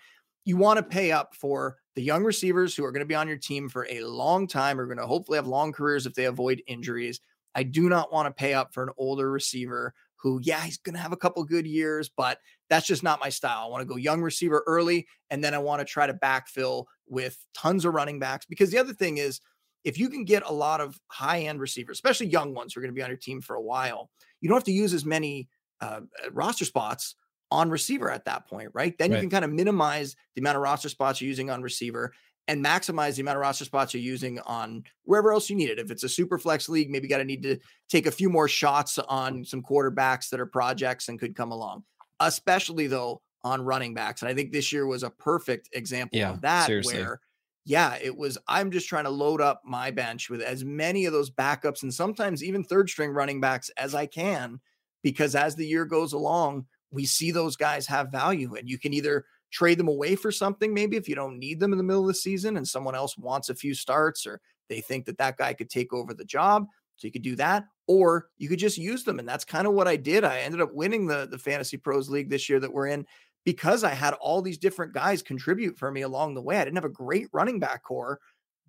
[0.46, 3.28] you want to pay up for the young receivers who are going to be on
[3.28, 6.26] your team for a long time, are going to hopefully have long careers if they
[6.26, 7.22] avoid injuries.
[7.56, 10.94] I do not want to pay up for an older receiver who, yeah, he's going
[10.94, 12.38] to have a couple good years, but
[12.70, 13.64] that's just not my style.
[13.66, 16.86] I want to go young receiver early, and then I want to try to backfill
[17.08, 18.46] with tons of running backs.
[18.46, 19.42] Because the other thing is,
[19.84, 22.84] if you can get a lot of high end receivers, especially young ones who are
[22.84, 25.04] going to be on your team for a while, you don't have to use as
[25.04, 25.50] many
[25.82, 27.16] uh, roster spots
[27.52, 28.98] on receiver at that point, right?
[28.98, 29.18] Then right.
[29.18, 32.14] you can kind of minimize the amount of roster spots you're using on receiver
[32.48, 35.80] and maximize the amount of roster spots you're using on wherever else you need it.
[35.80, 37.58] If it's a super flex league, maybe got to need to
[37.90, 41.84] take a few more shots on some quarterbacks that are projects and could come along,
[42.20, 44.22] especially though on running backs.
[44.22, 47.00] And I think this year was a perfect example yeah, of that seriously.
[47.00, 47.20] where
[47.66, 51.12] yeah, it was I'm just trying to load up my bench with as many of
[51.12, 54.62] those backups and sometimes even third string running backs as I can
[55.04, 58.94] because as the year goes along, we see those guys have value and you can
[58.94, 62.02] either trade them away for something maybe if you don't need them in the middle
[62.02, 65.38] of the season and someone else wants a few starts or they think that that
[65.38, 66.66] guy could take over the job
[66.98, 69.74] so you could do that or you could just use them and that's kind of
[69.74, 70.24] what I did.
[70.24, 73.06] I ended up winning the the fantasy pros league this year that we're in
[73.46, 76.58] because I had all these different guys contribute for me along the way.
[76.58, 78.20] I didn't have a great running back core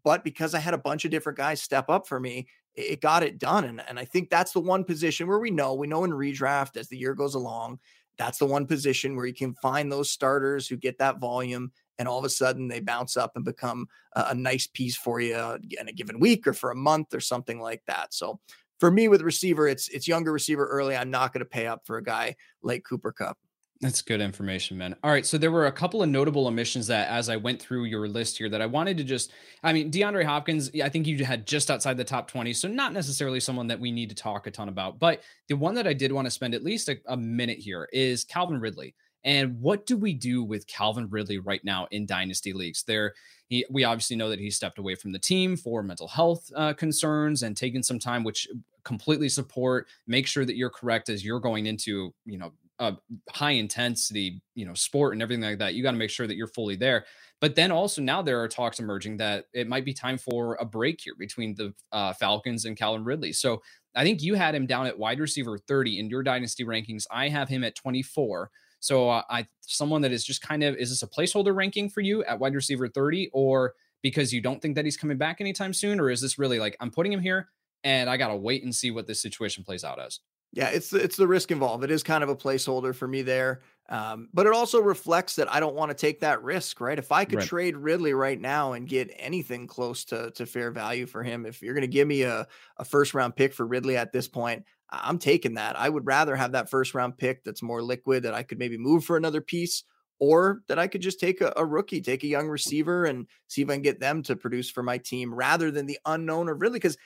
[0.05, 3.25] but because I had a bunch of different guys step up for me it got
[3.25, 6.05] it done and, and I think that's the one position where we know we know
[6.05, 7.81] in redraft as the year goes along
[8.19, 12.09] that's the one position where you can find those starters who get that volume and
[12.09, 15.59] all of a sudden they bounce up and become a, nice piece for you uh,
[15.81, 18.13] in a given week or for a month or something like that.
[18.15, 18.39] So
[18.79, 20.97] for me with receiver, it's it's younger receiver early.
[20.97, 23.39] I'm not going to pay up for a guy like Cooper Kupp.
[23.81, 24.97] That's good information, man.
[25.05, 25.25] All right.
[25.25, 28.37] So there were a couple of notable omissions that as I went through your list
[28.37, 29.31] here that I wanted to just,
[29.63, 32.53] I mean, DeAndre Hopkins, I think you had just outside the top 20.
[32.55, 34.99] So not necessarily someone that we need to talk a ton about.
[34.99, 37.89] But the one that I did want to spend at least a, a minute here
[37.93, 38.97] is Calvin Ridley.
[39.23, 42.83] And what do we do with Calvin Ridley right now in dynasty leagues?
[42.83, 43.15] There,
[43.49, 46.73] he, we obviously know that he stepped away from the team for mental health uh,
[46.73, 48.49] concerns and taking some time, which
[48.83, 49.87] completely support.
[50.09, 52.97] Make sure that you're correct as you're going into, you know, a
[53.31, 55.75] high intensity, you know, sport and everything like that.
[55.75, 57.07] You got to make sure that you're fully there.
[57.41, 60.65] But then also now there are talks emerging that it might be time for a
[60.65, 63.33] break here between the uh, Falcons and Calvin Ridley.
[63.33, 63.63] So
[63.95, 67.05] I think you had him down at wide receiver 30 in your dynasty rankings.
[67.11, 68.51] I have him at 24.
[68.81, 72.01] So uh, I someone that is just kind of is this a placeholder ranking for
[72.01, 75.73] you at wide receiver 30 or because you don't think that he's coming back anytime
[75.73, 77.49] soon or is this really like I'm putting him here
[77.83, 80.21] and I got to wait and see what this situation plays out as?
[80.59, 81.85] Yeah, it's the, it's the risk involved.
[81.85, 83.61] It is kind of a placeholder for me there.
[83.89, 86.99] Um, but it also reflects that I don't want to take that risk, right?
[86.99, 87.41] If I could Right.
[87.41, 91.63] trade Ridley right now and get anything close to to fair value for him, if
[91.63, 94.65] you're going to give me a, a first round pick for Ridley at this point,
[94.91, 95.79] I'm taking that.
[95.79, 98.79] I would rather have that first round pick that's more liquid that I could maybe
[98.79, 99.85] move for another piece,
[100.19, 103.63] or that I could just take a, a rookie, take a young receiver, and see
[103.63, 106.61] if I can get them to produce for my team rather than the unknown of
[106.61, 106.81] Ridley.
[106.81, 106.99] Because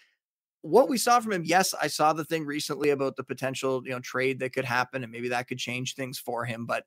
[0.63, 3.91] what we saw from him, yes, I saw the thing recently about the potential, you
[3.91, 6.67] know, trade that could happen and maybe that could change things for him.
[6.67, 6.85] But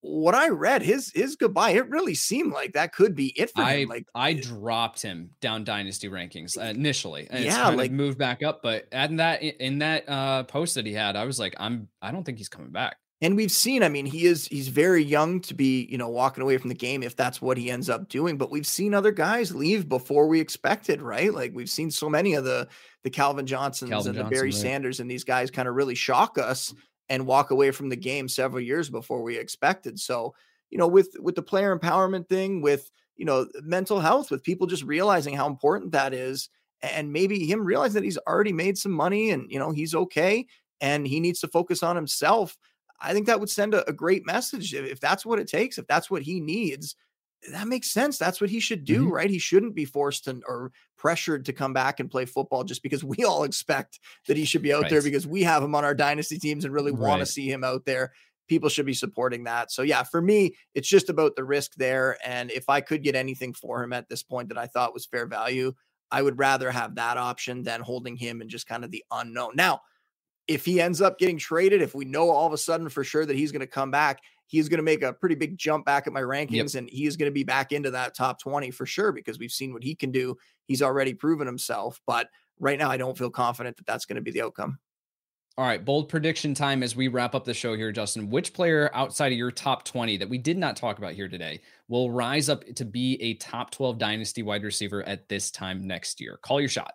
[0.00, 3.62] what I read, his his goodbye, it really seemed like that could be it for
[3.62, 3.88] I him.
[3.88, 8.62] Like I dropped him down dynasty rankings uh, initially, and Yeah, like- moved back up.
[8.62, 12.10] But in that in that uh, post that he had, I was like, I'm I
[12.10, 12.96] don't think he's coming back.
[13.22, 16.42] And we've seen, I mean, he is he's very young to be, you know, walking
[16.42, 18.36] away from the game if that's what he ends up doing.
[18.36, 21.32] But we've seen other guys leave before we expected, right?
[21.32, 22.66] Like we've seen so many of the
[23.04, 24.54] the Calvin Johnsons Calvin and the Barry right.
[24.54, 26.74] Sanders and these guys kind of really shock us
[27.08, 30.00] and walk away from the game several years before we expected.
[30.00, 30.34] So,
[30.70, 34.66] you know, with with the player empowerment thing, with you know, mental health, with people
[34.66, 36.48] just realizing how important that is,
[36.82, 40.44] and maybe him realizing that he's already made some money and you know he's okay
[40.80, 42.58] and he needs to focus on himself.
[43.02, 45.76] I think that would send a, a great message if, if that's what it takes,
[45.78, 46.94] if that's what he needs.
[47.50, 48.18] That makes sense.
[48.18, 49.10] That's what he should do, Mhm.
[49.10, 49.28] right?
[49.30, 53.02] He shouldn't be forced to, or pressured to come back and play football just because
[53.04, 53.98] we all expect
[54.28, 56.72] that he should be out there because we have him on our dynasty teams and
[56.72, 58.12] really want to see him out there.
[58.48, 59.72] People should be supporting that.
[59.72, 62.16] So yeah, for me, it's just about the risk there.
[62.24, 65.06] And if I could get anything for him at this point that I thought was
[65.06, 65.72] fair value,
[66.12, 69.52] I would rather have that option than holding him and just kind of the unknown.
[69.56, 69.80] Now,
[70.48, 73.24] if he ends up getting traded, if we know all of a sudden for sure
[73.24, 76.06] that he's going to come back, he's going to make a pretty big jump back
[76.06, 78.84] at my rankings and he is going to be back into that top 20 for
[78.84, 80.36] sure because we've seen what he can do.
[80.66, 82.00] He's already proven himself.
[82.06, 82.28] But
[82.58, 84.78] right now, I don't feel confident that that's going to be the outcome.
[85.58, 88.30] All right, bold prediction time as we wrap up the show here, Justin.
[88.30, 91.60] Which player outside of your top 20 that we did not talk about here today
[91.88, 96.22] will rise up to be a top 12 dynasty wide receiver at this time next
[96.22, 96.38] year?
[96.42, 96.94] Call your shot.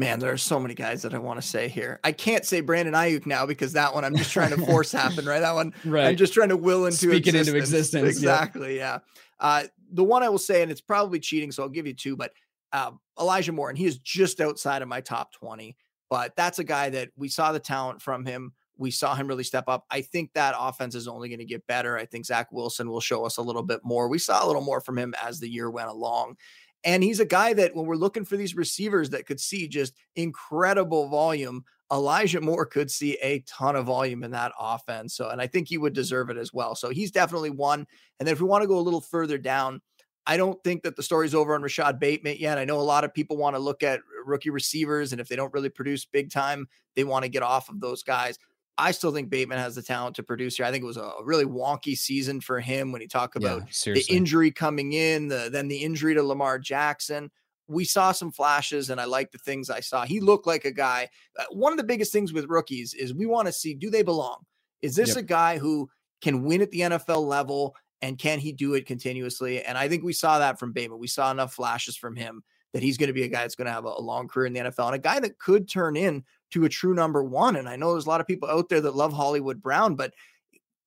[0.00, 2.00] Man, there are so many guys that I want to say here.
[2.02, 5.26] I can't say Brandon Aiyuk now because that one I'm just trying to force happen,
[5.26, 5.40] right?
[5.40, 6.06] That one right.
[6.06, 8.04] I'm just trying to will into Speak it into existence.
[8.04, 8.32] existence, yep.
[8.32, 8.78] Exactly.
[8.78, 9.00] Yeah.
[9.38, 12.16] Uh, the one I will say, and it's probably cheating, so I'll give you two,
[12.16, 12.32] but
[12.72, 15.76] uh, Elijah Moore, and he is just outside of my top 20.
[16.08, 18.54] But that's a guy that we saw the talent from him.
[18.78, 19.84] We saw him really step up.
[19.90, 21.98] I think that offense is only going to get better.
[21.98, 24.08] I think Zach Wilson will show us a little bit more.
[24.08, 26.36] We saw a little more from him as the year went along.
[26.84, 29.94] And he's a guy that when we're looking for these receivers that could see just
[30.16, 35.14] incredible volume, Elijah Moore could see a ton of volume in that offense.
[35.14, 36.74] So, and I think he would deserve it as well.
[36.74, 37.86] So he's definitely one.
[38.18, 39.80] And then if we want to go a little further down,
[40.26, 42.58] I don't think that the story's over on Rashod Bateman yet.
[42.58, 45.34] I know a lot of people want to look at rookie receivers, and if they
[45.34, 48.38] don't really produce big time, they want to get off of those guys.
[48.78, 50.64] I still think Bateman has the talent to produce here.
[50.64, 53.62] I think it was a really wonky season for him when he talked about
[53.94, 57.30] the injury coming in, the then the injury to Lamar Jackson.
[57.68, 60.04] We saw some flashes, and I like the things I saw.
[60.04, 61.08] He looked like a guy.
[61.38, 64.02] uh, one of the biggest things with rookies is we want to see do they
[64.02, 64.38] belong?
[64.82, 65.16] Is this Yep.
[65.18, 65.88] a guy who
[66.22, 69.62] can win at the NFL level, and can he do it continuously?
[69.62, 70.98] And I think we saw that from Bateman.
[70.98, 72.42] We saw enough flashes from him
[72.72, 74.46] that he's going to be a guy that's going to have a, a long career
[74.46, 77.56] in the NFL and a guy that could turn in to a true number one.
[77.56, 80.12] And I know there's a lot of people out there that love Hollywood Brown, but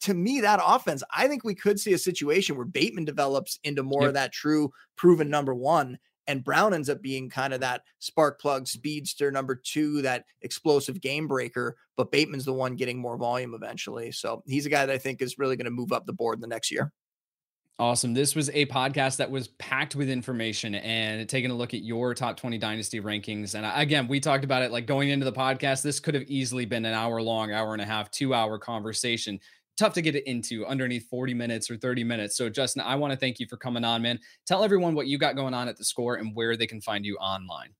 [0.01, 3.83] to me, that offense, I think we could see a situation where Bateman develops into
[3.83, 4.07] more Yep.
[4.09, 5.97] of that true proven number one.
[6.27, 11.01] And Brown ends up being kind of that spark plug speedster number two, that explosive
[11.01, 11.75] game breaker.
[11.97, 14.11] But Bateman's the one getting more volume eventually.
[14.11, 16.35] So he's a guy that I think is really going to move up the board
[16.37, 16.91] in the next year.
[17.79, 18.13] Awesome.
[18.13, 22.13] This was a podcast that was packed with information and taking a look at your
[22.13, 23.55] top 20 dynasty rankings.
[23.55, 25.81] And uh, again, we talked about it like going into the podcast.
[25.81, 29.39] This could have easily been an hour long, hour and a half, two hour conversation.
[29.75, 32.37] Tough to get it into underneath 40 minutes or 30 minutes.
[32.37, 34.19] So, Justin, I want to thank you for coming on, man.
[34.45, 37.03] Tell everyone what you got going on at the score and where they can find
[37.03, 37.73] you online.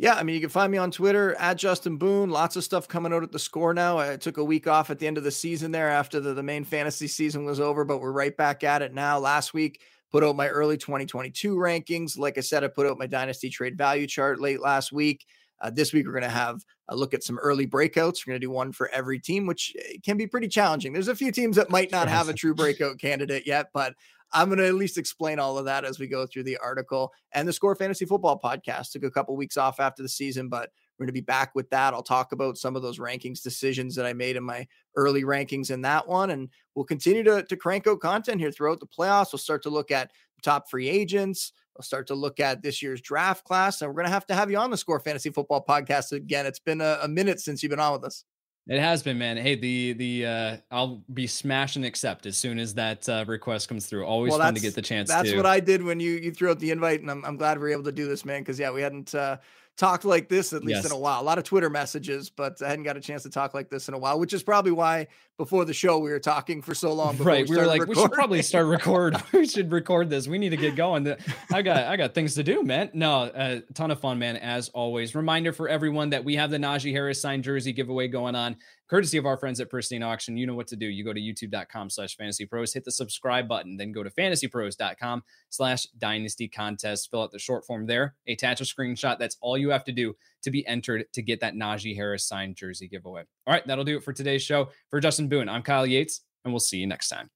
[0.00, 2.30] Yeah, I mean, you can find me on Twitter at Justin Boone.
[2.30, 3.98] Lots of stuff coming out at the score now.
[3.98, 6.42] I took a week off at the end of the season there after the, the
[6.42, 9.18] main fantasy season was over, but we're right back at it now.
[9.18, 9.80] Last week,
[10.12, 12.16] put out my early 2022 rankings.
[12.16, 15.26] Like I said, I put out my dynasty trade value chart late last week.
[15.60, 18.24] Uh, this week, we're going to have a look at some early breakouts.
[18.24, 20.92] We're going to do one for every team, which eh, can be pretty challenging.
[20.92, 23.94] There's a few teams that might not have a true breakout candidate yet, but
[24.32, 27.12] I'm going to at least explain all of that as we go through the article.
[27.32, 30.70] And the Score Fantasy Football podcast took a couple weeks off after the season, but
[30.98, 31.94] we're going to be back with that.
[31.94, 34.66] I'll talk about some of those rankings decisions that I made in my
[34.96, 36.30] early rankings in that one.
[36.30, 39.32] And we'll continue to, to crank out content here throughout the playoffs.
[39.32, 40.10] We'll start to look at
[40.42, 41.52] top free agents.
[41.76, 43.80] We'll start to look at this year's draft class.
[43.80, 46.44] And we're going to have to have you on the Score Fantasy Football podcast again.
[46.44, 48.24] It's been a, a minute since you've been on with us.
[48.68, 49.38] It has been, man.
[49.38, 53.68] Hey, the the uh I'll be smash and accept as soon as that uh, request
[53.68, 54.04] comes through.
[54.04, 55.08] Always well, fun to get the chance.
[55.08, 55.36] That's to.
[55.38, 57.70] what I did when you you threw out the invite, and I'm I'm glad we
[57.70, 58.42] are able to do this, man.
[58.42, 59.38] Because yeah, we hadn't uh,
[59.78, 60.86] talked like this at least yes.
[60.86, 61.20] in a while.
[61.20, 63.88] A lot of Twitter messages, but I hadn't got a chance to talk like this
[63.88, 65.06] in a while, which is probably why
[65.38, 67.16] before the show we were talking for so long.
[67.16, 68.02] Right, we, we were like, recording.
[68.02, 69.16] we should probably start record.
[69.32, 70.26] we should record this.
[70.26, 71.16] We need to get going.
[71.52, 72.90] I got I got things to do, man.
[72.92, 74.36] No, a uh, ton of fun, man.
[74.36, 78.34] As always, reminder for everyone that we have the Najee Harris signed jersey giveaway going
[78.34, 78.56] on
[78.88, 80.36] courtesy of our friends at Pristine Auction.
[80.36, 80.86] You know what to do.
[80.86, 85.22] You go to youtube.com slash fantasy pros, hit the subscribe button, then go to fantasypros.com
[85.50, 87.10] slash dynasty contest.
[87.10, 89.18] Fill out the short form there, attach a screenshot.
[89.18, 92.56] That's all you have to do to be entered to get that Najee Harris signed
[92.56, 93.22] jersey giveaway.
[93.46, 94.70] All right, that'll do it for today's show.
[94.90, 97.30] For Justin Boone, I'm Kyle Yates, and we'll see you next time.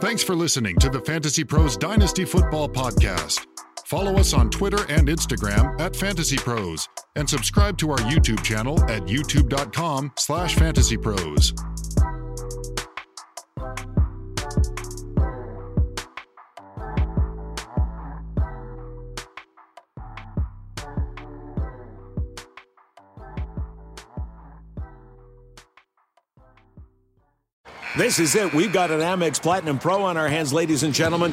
[0.00, 3.44] Thanks for listening to the Fantasy Pros Dynasty Football Podcast.
[3.88, 6.86] Follow us on Twitter and Instagram at Fantasy Pros,
[7.16, 11.58] and subscribe to our YouTube channel at youtube.com slash fantasypros.
[27.96, 28.52] This is it.
[28.52, 31.32] We've got an Amex Platinum Pro on our hands, ladies and gentlemen.